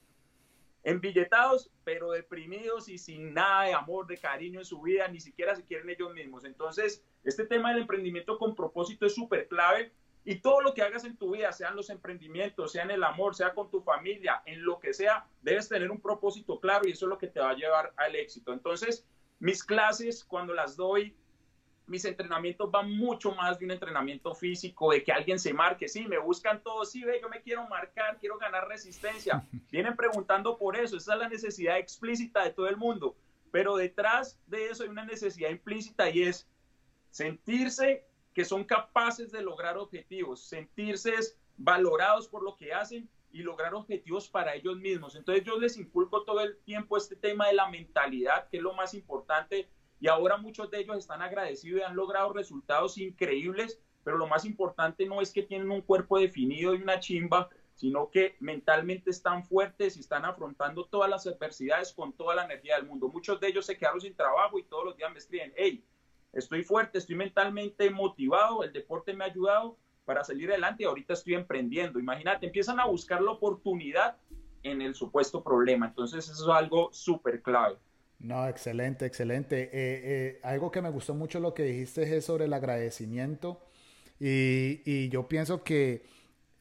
[0.85, 5.55] embilletados, pero deprimidos y sin nada de amor, de cariño en su vida, ni siquiera
[5.55, 6.45] se quieren ellos mismos.
[6.45, 9.91] Entonces, este tema del emprendimiento con propósito es súper clave
[10.23, 13.35] y todo lo que hagas en tu vida, sean los emprendimientos, sea en el amor,
[13.35, 17.07] sea con tu familia, en lo que sea, debes tener un propósito claro y eso
[17.07, 18.53] es lo que te va a llevar al éxito.
[18.53, 19.07] Entonces,
[19.39, 21.15] mis clases, cuando las doy,
[21.87, 25.87] mis entrenamientos van mucho más de un entrenamiento físico, de que alguien se marque.
[25.87, 29.45] Sí, me buscan todos, sí, ve, yo me quiero marcar, quiero ganar resistencia.
[29.71, 33.15] Vienen preguntando por eso, esa es la necesidad explícita de todo el mundo.
[33.51, 36.47] Pero detrás de eso hay una necesidad implícita y es
[37.09, 41.13] sentirse que son capaces de lograr objetivos, sentirse
[41.55, 45.15] valorados por lo que hacen y lograr objetivos para ellos mismos.
[45.15, 48.73] Entonces yo les inculco todo el tiempo este tema de la mentalidad, que es lo
[48.73, 54.17] más importante y ahora muchos de ellos están agradecidos y han logrado resultados increíbles, pero
[54.17, 58.35] lo más importante no es que tienen un cuerpo definido y una chimba, sino que
[58.39, 63.09] mentalmente están fuertes y están afrontando todas las adversidades con toda la energía del mundo.
[63.09, 65.83] Muchos de ellos se quedaron sin trabajo y todos los días me escriben, hey,
[66.31, 71.13] estoy fuerte, estoy mentalmente motivado, el deporte me ha ayudado para salir adelante y ahorita
[71.13, 71.99] estoy emprendiendo.
[71.99, 74.17] Imagínate, empiezan a buscar la oportunidad
[74.63, 75.87] en el supuesto problema.
[75.87, 77.77] Entonces eso es algo súper clave.
[78.19, 79.63] No, excelente, excelente.
[79.63, 83.61] Eh, eh, algo que me gustó mucho lo que dijiste es sobre el agradecimiento
[84.19, 86.03] y, yo pienso que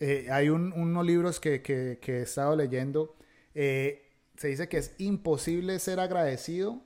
[0.01, 3.17] eh, hay unos libros que, he estado leyendo.
[3.55, 6.83] se dice que es imposible ser agradecido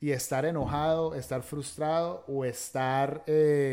[0.00, 3.24] y estar enojado, estar frustrado o estar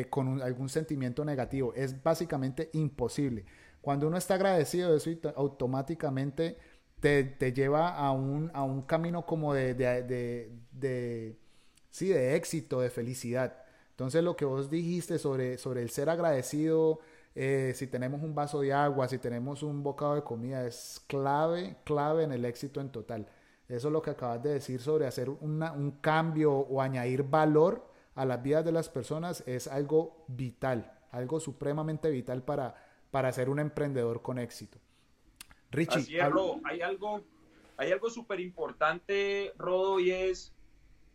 [0.09, 1.73] con algún sentimiento negativo.
[1.75, 3.45] Es básicamente imposible.
[3.81, 6.57] Cuando uno está agradecido, eso automáticamente
[7.01, 11.37] te, lleva a un, a un camino como de, de,
[11.89, 13.57] sí, de éxito, de felicidad.
[13.89, 16.99] Entonces lo que vos dijiste sobre, sobre el ser agradecido,
[17.35, 21.77] eh, si tenemos un vaso de agua, si tenemos un bocado de comida, es clave,
[21.83, 23.27] clave en el éxito en total.
[23.67, 28.25] Eso es lo que acabas de decir sobre hacer un cambio o añadir valor a
[28.25, 32.75] las vidas de las personas es algo vital, algo supremamente vital para,
[33.09, 34.77] para ser un emprendedor con éxito.
[35.71, 35.99] Richie.
[35.99, 36.19] Hay
[36.81, 37.21] algo,
[37.77, 40.53] hay algo súper importante, Rodo, y es,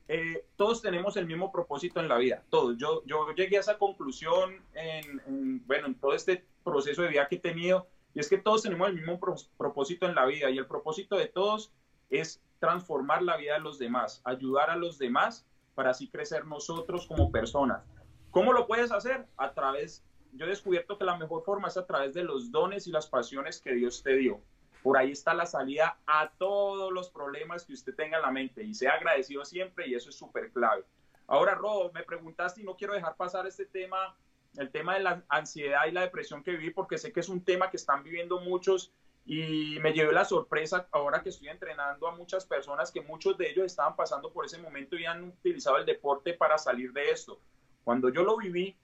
[0.09, 2.77] eh, todos tenemos el mismo propósito en la vida, todos.
[2.79, 7.37] Yo, yo llegué a esa conclusión en, bueno, en todo este proceso de vida que
[7.37, 9.21] he tenido, y es que todos tenemos el mismo
[9.57, 11.73] propósito en la vida, y el propósito de todos
[12.11, 17.07] es transformar la vida de los demás, ayudar a los demás para así crecer nosotros
[17.07, 17.85] como personas.
[18.31, 19.27] ¿Cómo lo puedes hacer?
[19.37, 20.03] A través
[20.37, 23.07] yo he descubierto que la mejor forma es a través de los dones y las
[23.07, 24.41] pasiones que Dios te dio.
[24.83, 28.63] Por ahí está la salida a todos los problemas que usted tenga en la mente
[28.63, 30.85] y sea agradecido siempre y eso es súper clave.
[31.27, 34.17] Ahora, Rodo, me preguntaste y no quiero dejar pasar este tema,
[34.57, 37.45] el tema de la ansiedad y la depresión que viví, porque sé que es un
[37.45, 38.93] tema que están viviendo muchos
[39.25, 43.51] y me llevé la sorpresa ahora que estoy entrenando a muchas personas que muchos de
[43.51, 47.41] ellos estaban pasando por ese momento y han utilizado el deporte para salir de esto.
[47.83, 48.77] Cuando yo lo viví,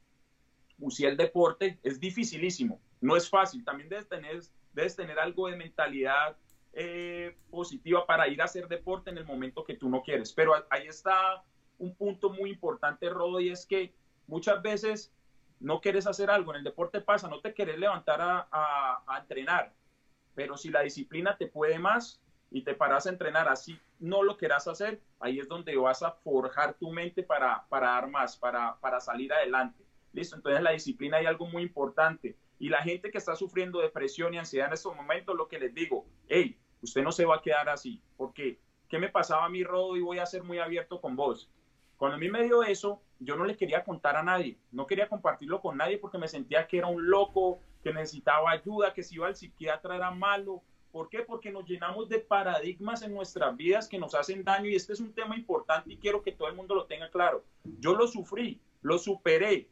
[0.78, 4.40] usé el deporte, es dificilísimo, no es fácil, también debes tener,
[4.72, 6.36] debes tener algo de mentalidad
[6.72, 10.54] eh, positiva para ir a hacer deporte en el momento que tú no quieres, pero
[10.70, 11.42] ahí está
[11.78, 13.92] un punto muy importante, Rodo, y es que
[14.26, 15.12] muchas veces
[15.60, 18.48] no quieres hacer algo, en el deporte pasa, no te quieres levantar a,
[19.06, 19.72] a entrenar,
[20.34, 24.36] pero si la disciplina te puede más y te paras a entrenar así no lo
[24.36, 28.76] quieras hacer, ahí es donde vas a forjar tu mente para, para dar más, para,
[28.80, 29.84] para salir adelante.
[30.12, 32.36] Listo, entonces la disciplina hay algo muy importante.
[32.58, 35.74] Y la gente que está sufriendo depresión y ansiedad en estos momentos, lo que les
[35.74, 39.64] digo, hey, usted no se va a quedar así, porque ¿qué me pasaba a mí,
[39.64, 39.96] Rodo?
[39.96, 41.50] Y voy a ser muy abierto con vos.
[41.96, 45.08] Cuando a mí me dio eso, yo no le quería contar a nadie, no quería
[45.08, 49.16] compartirlo con nadie porque me sentía que era un loco, que necesitaba ayuda, que si
[49.16, 50.62] iba al psiquiatra era malo.
[50.90, 51.20] ¿Por qué?
[51.20, 55.00] Porque nos llenamos de paradigmas en nuestras vidas que nos hacen daño y este es
[55.00, 57.44] un tema importante y quiero que todo el mundo lo tenga claro.
[57.78, 59.68] Yo lo sufrí, lo superé,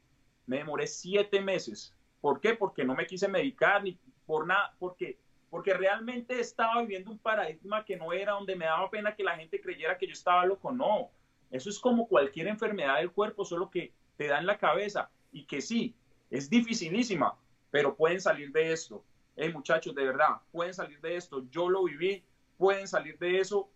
[0.51, 1.95] me demoré siete meses.
[2.21, 2.55] ¿Por qué?
[2.55, 3.97] Porque no me quise medicar ni
[4.27, 5.17] por nada, porque,
[5.49, 9.37] porque realmente estaba viviendo un paradigma que no era donde me daba pena que la
[9.37, 10.73] gente creyera que yo estaba loco.
[10.73, 11.13] No,
[11.53, 15.45] eso es como cualquier enfermedad del cuerpo, solo que te da en la cabeza y
[15.45, 15.95] que sí,
[16.31, 17.39] es dificilísima,
[17.71, 19.05] pero pueden salir de esto.
[19.37, 21.45] Hey, muchachos, de verdad, pueden salir de esto.
[21.49, 22.25] Yo lo viví,
[22.59, 23.71] pueden salir de eso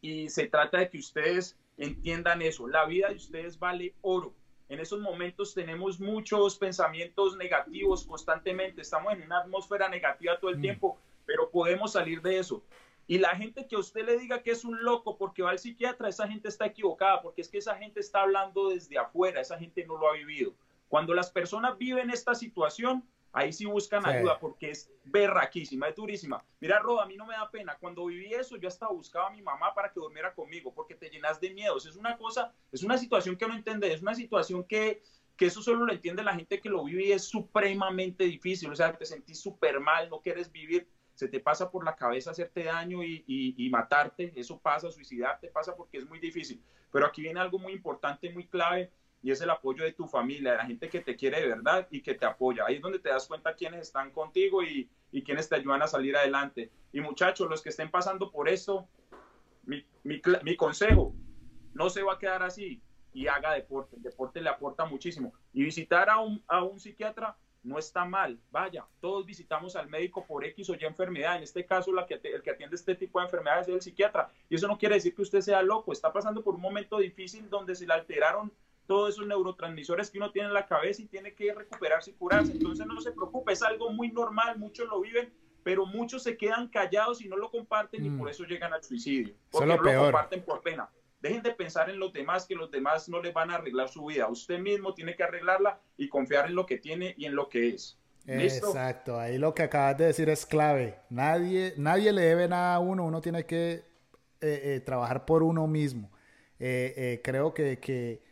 [0.00, 2.66] y se trata de que ustedes entiendan eso.
[2.66, 4.34] La vida de ustedes vale oro.
[4.72, 10.56] En esos momentos tenemos muchos pensamientos negativos constantemente, estamos en una atmósfera negativa todo el
[10.56, 10.62] mm.
[10.62, 12.62] tiempo, pero podemos salir de eso.
[13.06, 16.08] Y la gente que usted le diga que es un loco porque va al psiquiatra,
[16.08, 19.84] esa gente está equivocada, porque es que esa gente está hablando desde afuera, esa gente
[19.84, 20.54] no lo ha vivido.
[20.88, 26.44] Cuando las personas viven esta situación, ahí sí buscan ayuda porque es berraquísima, es durísima.
[26.60, 27.76] Mira, Roda, a mí no me da pena.
[27.78, 31.08] Cuando viví eso, yo hasta buscaba a mi mamá para que durmiera conmigo porque te
[31.08, 31.86] llenas de miedos.
[31.86, 35.02] Es una cosa, es una situación que no entiendes, es una situación que,
[35.36, 38.70] que eso solo lo entiende la gente que lo vive y es supremamente difícil.
[38.70, 42.30] O sea, te sentís súper mal, no quieres vivir se te pasa por la cabeza
[42.30, 46.62] hacerte daño y, matarte, eso pasa, suicidarte pasa porque es muy difícil.
[46.90, 48.90] Pero aquí viene algo muy importante, muy clave,
[49.22, 51.86] y es el apoyo de tu familia, de la gente que te quiere de verdad
[51.90, 52.64] y que te apoya.
[52.66, 55.86] Ahí es donde te das cuenta quiénes están contigo y, y quiénes te ayudan a
[55.86, 56.70] salir adelante.
[56.92, 58.88] Y muchachos, los que estén pasando por esto,
[59.64, 61.14] mi, mi, mi consejo,
[61.72, 63.96] no se va a quedar así y haga deporte.
[63.96, 65.32] El deporte le aporta muchísimo.
[65.52, 70.26] Y visitar a un, a un psiquiatra no está mal, vaya, todos visitamos al médico
[70.26, 73.20] por X o Y enfermedad, en este caso la que, el que atiende este tipo
[73.20, 76.12] de enfermedades es el psiquiatra, y eso no quiere decir que usted sea loco, está
[76.12, 78.52] pasando por un momento difícil donde se le alteraron
[78.86, 82.52] todos esos neurotransmisores que uno tiene en la cabeza y tiene que recuperarse y curarse,
[82.52, 86.68] entonces no se preocupe, es algo muy normal, muchos lo viven, pero muchos se quedan
[86.68, 88.18] callados y no lo comparten y mm.
[88.18, 90.90] por eso llegan al suicidio, porque no lo comparten por pena.
[91.20, 94.04] Dejen de pensar en los demás, que los demás no les van a arreglar su
[94.06, 94.26] vida.
[94.26, 97.68] Usted mismo tiene que arreglarla y confiar en lo que tiene y en lo que
[97.68, 97.96] es.
[98.26, 100.98] Exacto, ahí lo que acabas de decir es clave.
[101.10, 103.82] Nadie, nadie le debe nada a uno, uno tiene que eh,
[104.40, 106.10] eh, trabajar por uno mismo.
[106.58, 108.22] Eh, creo que, que,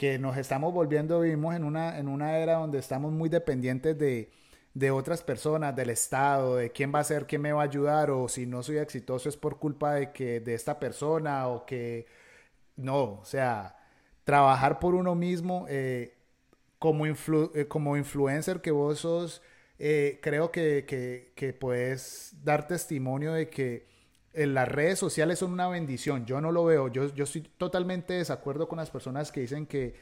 [0.00, 4.30] que, nos estamos volviendo, vivimos en una, en una era donde estamos muy dependientes de,
[4.72, 8.10] de otras personas, del Estado, de quién va a ser, quién me va a ayudar,
[8.10, 12.06] o si no soy exitoso es por culpa de que de esta persona, o que
[12.76, 13.76] no, o sea,
[14.24, 16.16] trabajar por uno mismo eh,
[16.78, 19.42] como, eh, como influencer que vos sos,
[19.78, 23.86] eh, creo que, puedes dar testimonio de que
[24.32, 26.26] las redes sociales son una bendición.
[26.26, 26.88] Yo no lo veo.
[26.88, 29.94] Yo, yo estoy totalmente desacuerdo con las personas que dicen que,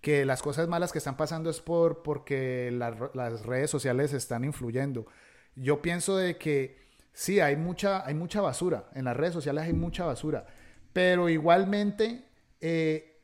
[0.00, 5.06] que las cosas malas que están pasando es por porque las redes sociales están influyendo.
[5.54, 6.78] Yo pienso de que
[7.12, 8.90] sí, hay mucha, hay mucha basura.
[8.94, 10.46] En las redes sociales hay mucha basura.
[10.92, 12.24] Pero igualmente
[12.60, 13.20] eh,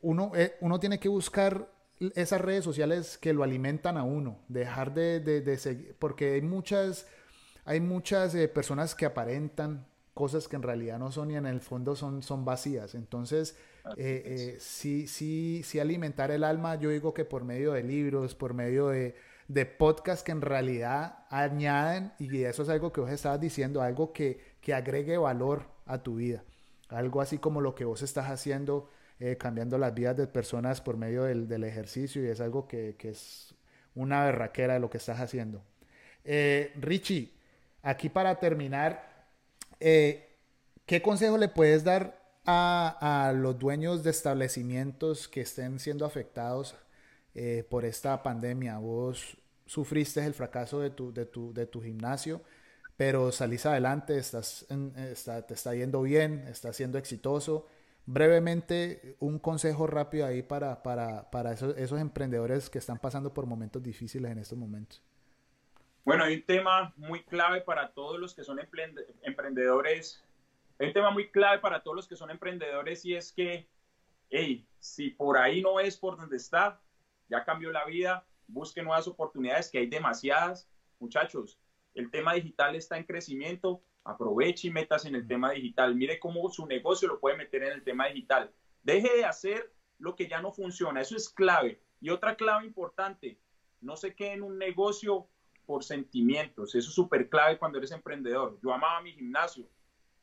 [0.00, 1.68] uno, eh, uno tiene que buscar
[2.14, 7.06] esas redes sociales que lo alimentan a uno, dejar de, seguir, porque hay muchas,
[7.70, 11.60] hay muchas eh, personas que aparentan cosas que en realidad no son y en el
[11.60, 12.94] fondo son, son vacías.
[12.94, 13.56] Entonces,
[14.58, 18.88] sí, sí, sí alimentar el alma, yo digo que por medio de libros, por medio
[18.88, 19.14] de,
[19.50, 24.12] de podcasts que en realidad añaden, y eso es algo que vos estabas diciendo, algo
[24.12, 26.44] que, que agregue valor a tu vida.
[26.88, 30.96] Algo así como lo que vos estás haciendo, eh, cambiando las vidas de personas por
[30.96, 33.54] medio del, ejercicio y es algo que, es
[33.96, 35.64] una berraquera de lo que estás haciendo.
[36.24, 37.32] Eh, Richie,
[37.82, 39.28] aquí para terminar,
[39.80, 40.36] eh,
[40.86, 46.74] ¿qué consejo le puedes dar a, los dueños de establecimientos que estén siendo afectados
[47.68, 48.78] por esta pandemia?
[48.78, 52.42] Vos sufriste el fracaso de tu, de tu, de tu gimnasio
[53.00, 57.66] pero salís adelante, estás te está yendo bien, estás siendo exitoso.
[58.04, 63.82] Brevemente, un consejo rápido ahí para, para, para esos, emprendedores que están pasando por momentos
[63.82, 65.02] difíciles en estos momentos.
[66.04, 68.58] Bueno, hay un tema muy clave para todos los que son
[69.22, 70.24] emprendedores.
[70.78, 73.68] Hay un tema muy clave para todos los que son emprendedores y es que,
[74.30, 76.80] hey, si por ahí no es por donde está,
[77.28, 80.70] ya cambió la vida, busque nuevas oportunidades, que hay demasiadas.
[80.98, 81.58] Muchachos,
[81.94, 85.94] el tema digital está en crecimiento, aproveche y metas en el tema digital.
[85.94, 88.50] Mire cómo su negocio lo puede meter en el tema digital.
[88.82, 91.82] Deje de hacer lo que ya no funciona, eso es clave.
[92.00, 93.38] Y otra clave importante,
[93.82, 95.28] no se quede en un negocio
[95.70, 98.58] por sentimientos, eso es súper clave cuando eres emprendedor.
[98.60, 99.68] Yo amaba mi gimnasio,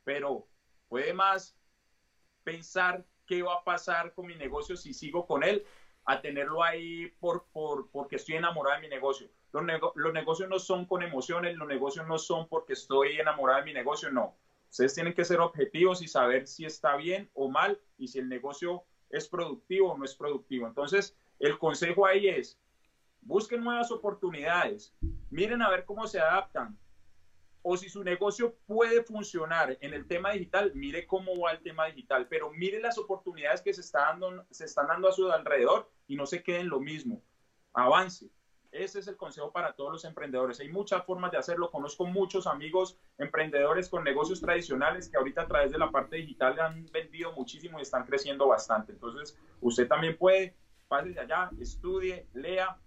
[0.04, 0.45] pero
[0.89, 1.58] puede más
[2.43, 5.66] pensar qué va a pasar con mi negocio si sigo con él,
[6.04, 9.30] a tenerlo ahí por, por, porque estoy enamorado de mi negocio.
[9.54, 9.64] Los,
[9.95, 13.74] los negocios no son con emociones, los negocios no son porque estoy enamorado de mi
[13.74, 14.36] negocio, no.
[14.70, 18.28] Ustedes tienen que ser objetivos y saber si está bien o mal y si el
[18.28, 20.68] negocio es productivo o no es productivo.
[20.68, 22.60] Entonces, el consejo ahí es,
[23.22, 24.93] busquen nuevas oportunidades,
[25.30, 26.78] miren a ver cómo se adaptan.
[27.61, 31.86] O si su negocio puede funcionar en el tema digital, mire cómo va el tema
[31.88, 35.89] digital, pero mire las oportunidades que se, está dando, se están dando a su alrededor
[36.07, 37.21] y no se queden lo mismo.
[37.73, 38.30] Avance
[38.71, 40.59] Ese es el consejo para todos los emprendedores.
[40.61, 41.69] Hay muchas formas de hacerlo.
[41.69, 46.59] Conozco muchos amigos emprendedores con negocios tradicionales que ahorita a través de la parte digital
[46.59, 48.93] han vendido muchísimo y están creciendo bastante.
[48.93, 50.55] Entonces, usted también puede,
[50.88, 52.78] pase allá, estudie, lea,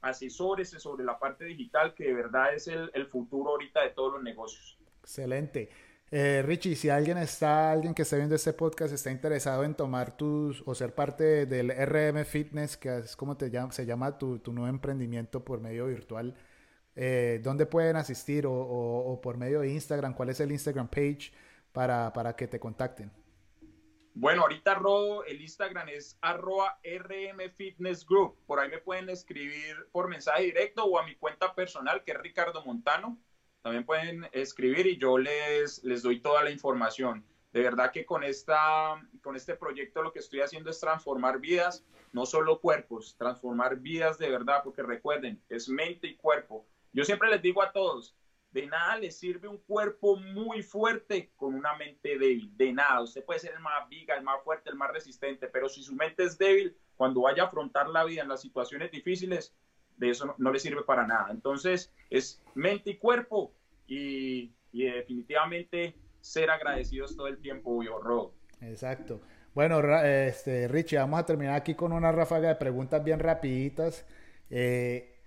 [0.00, 4.14] asesórese sobre la parte digital, que de verdad es el, el futuro ahorita de todos
[4.14, 4.78] los negocios.
[5.00, 5.70] Excelente.
[6.10, 10.16] Eh, Richie, si alguien está, alguien que esté viendo este podcast está interesado en tomar
[10.16, 14.38] tus o ser parte del RM Fitness, que es como te llama, se llama tu,
[14.38, 16.34] tu nuevo emprendimiento por medio virtual,
[16.96, 20.14] eh, ¿dónde pueden asistir o, o, por medio de Instagram?
[20.14, 21.32] ¿Cuál es el Instagram page
[21.72, 23.12] para, para que te contacten?
[24.20, 26.80] Bueno, ahorita Rodo, el Instagram es arroba.
[28.46, 32.18] Por ahí me pueden escribir por mensaje directo o a mi cuenta personal, que es
[32.18, 33.18] Ricardo Montano
[33.62, 37.24] también pueden escribir y yo les, les doy toda la información.
[37.52, 41.84] De verdad que con, esta, con este proyecto lo que estoy haciendo es transformar vidas,
[42.12, 46.66] no solo cuerpos, transformar vidas de verdad, porque recuerden, es mente y cuerpo.
[46.92, 48.16] Yo siempre les digo a todos,
[48.60, 53.02] de nada les sirve un cuerpo muy fuerte con una mente débil, de nada.
[53.02, 55.94] Usted puede ser el más viga, el más fuerte, el más resistente, pero si su
[55.94, 59.54] mente es débil, cuando vaya a afrontar la vida en las situaciones difíciles,
[59.96, 61.28] de eso no, le sirve para nada.
[61.30, 63.52] Entonces, es mente y cuerpo
[63.86, 69.20] y, definitivamente ser agradecidos todo el tiempo, yo, Exacto.
[69.54, 74.04] Bueno, este, Richie, vamos a terminar aquí con una ráfaga de preguntas bien rapiditas.
[74.50, 75.17] Eh,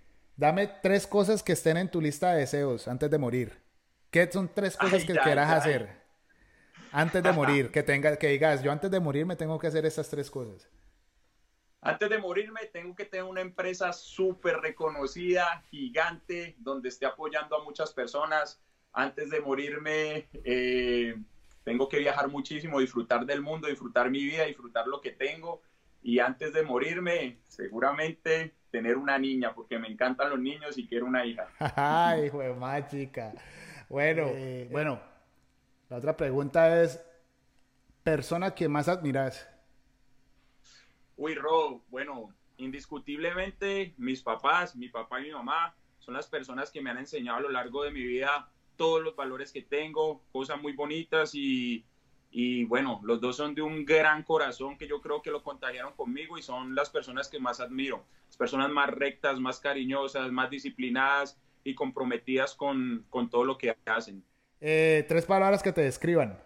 [0.42, 3.62] dame tres cosas que estén en tu lista de deseos antes de morir.
[4.10, 6.02] ¿Qué son tres cosas que quieras hacer
[6.92, 7.72] antes de morir?
[7.72, 10.68] que, tenga, que digas, yo antes de morir me tengo que hacer estas tres cosas.
[11.80, 17.64] Antes de morirme, tengo que tener una empresa súper reconocida, gigante, donde esté apoyando a
[17.64, 18.60] muchas personas.
[18.94, 21.16] Antes de morirme, eh,
[21.64, 25.62] tengo que viajar muchísimo, disfrutar del mundo, disfrutar mi vida, disfrutar lo que tengo.
[26.02, 31.06] Y antes de morirme, seguramente tener una niña, porque me encantan los niños y quiero
[31.06, 31.48] una hija.
[31.76, 33.34] Ay, hijo de chica.
[33.90, 35.00] Bueno, eh, bueno,
[35.90, 37.04] la otra pregunta es,
[38.04, 39.48] persona que más admiras.
[41.18, 46.82] Uy, Ro, bueno, indiscutiblemente mis papás, mi papá y mi mamá son las personas que
[46.82, 50.60] me han enseñado a lo largo de mi vida todos los valores que tengo, cosas
[50.60, 51.86] muy bonitas y,
[52.32, 55.94] y bueno, los dos son de un gran corazón que yo creo que lo contagiaron
[55.94, 60.50] conmigo y son las personas que más admiro, las personas más rectas, más cariñosas, más
[60.50, 64.24] disciplinadas y comprometidas con, con todo lo que hacen.
[64.62, 66.42] Eh, tres palabras que te describan.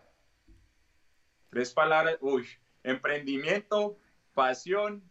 [1.52, 2.48] Tres palabras, uy,
[2.84, 3.98] emprendimiento,
[4.34, 5.04] pasión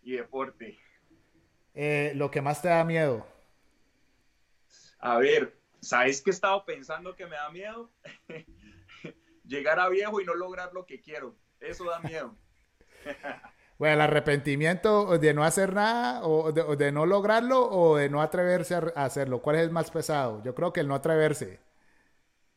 [0.00, 0.78] y deporte.
[1.74, 3.26] Eh, lo que más te da miedo.
[4.98, 7.90] A ver, ¿sabes qué he estado pensando que me da miedo?
[9.44, 11.36] Llegar a viejo y no lograr lo que quiero.
[11.60, 12.36] Eso da miedo.
[13.78, 18.74] bueno, el arrepentimiento de no hacer nada o de, no lograrlo o de no atreverse
[18.74, 19.40] a hacerlo.
[19.42, 20.42] ¿Cuál es el más pesado?
[20.42, 21.60] Yo creo que el no atreverse.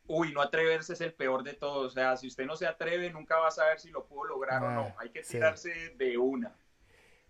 [0.08, 1.88] Uy, no atreverse es el peor de todos.
[1.88, 4.64] O sea, si usted no se atreve, nunca va a saber si lo pudo lograr
[4.64, 4.82] o no.
[4.82, 6.56] Ah, Hay que tirarse de una.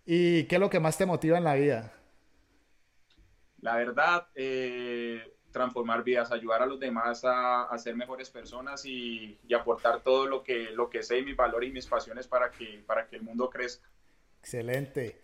[0.04, 1.92] ¿Y qué es lo que más te motiva en la vida?
[3.60, 10.02] La verdad, eh, transformar vidas, ayudar a los demás a, ser mejores personas y, aportar
[10.02, 13.16] todo lo que, lo que sé, mis valores y mis pasiones para que, para que
[13.16, 13.88] el mundo crezca.
[14.40, 15.18] Excelente.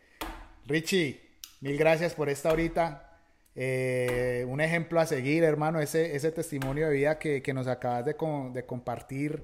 [0.65, 1.21] Richie,
[1.61, 3.21] mil gracias por esta horita.
[3.55, 8.17] Eh, un ejemplo a seguir, hermano, ese, ese testimonio de vida que, nos acabas de,
[8.17, 9.43] compartir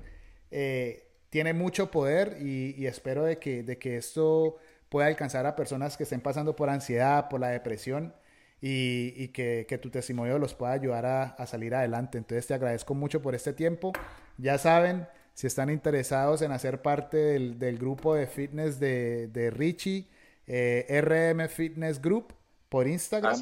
[0.51, 4.57] eh, tiene mucho poder y, espero de que, de que esto
[4.89, 8.15] pueda alcanzar a personas que estén pasando por ansiedad, por la depresión
[8.61, 12.19] y, que, tu testimonio los pueda ayudar a, salir adelante.
[12.19, 13.93] Entonces te agradezco mucho por este tiempo.
[14.37, 20.09] Ya saben, si están interesados en hacer parte del, grupo de fitness de, Richie,
[20.47, 22.35] eh, RM Fitness Group,
[22.69, 23.39] por Instagram.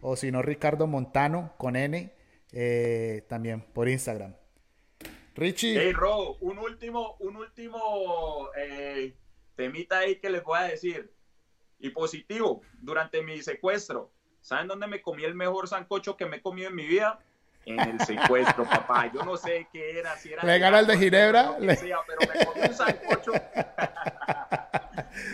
[0.00, 2.12] O si no, Ricardo Montano con N,
[2.52, 4.34] eh, también por Instagram.
[5.34, 5.76] Richie.
[5.76, 9.16] Hey, Ro, un último, un último eh,
[9.56, 11.12] temita ahí que les voy a decir.
[11.80, 14.13] Y positivo, durante mi secuestro,
[14.44, 17.18] ¿saben dónde me comí el mejor sancocho que me he comido en mi vida?
[17.64, 19.10] En el secuestro, papá.
[19.12, 20.44] Yo no sé qué era, si era...
[20.44, 21.56] ¿Le el de Ginebra?
[21.58, 23.32] pero me comí un sancocho.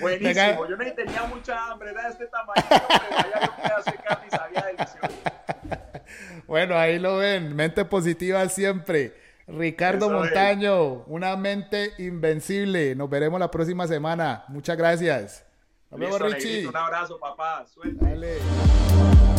[0.01, 5.09] Buenísimo, yo no tenía mucha hambre, era de este tamaño, pero y sabía delicioso.
[6.47, 9.15] Bueno, ahí lo ven, mente positiva siempre.
[9.47, 12.95] Ricardo Montaño, una mente invencible.
[12.95, 14.45] Nos veremos la próxima semana.
[14.49, 15.50] Muchas gracias.
[15.91, 16.67] Vemos, Richie.
[16.67, 17.67] Un abrazo, papá.
[17.67, 18.05] Suerte.
[18.05, 19.30] Dale.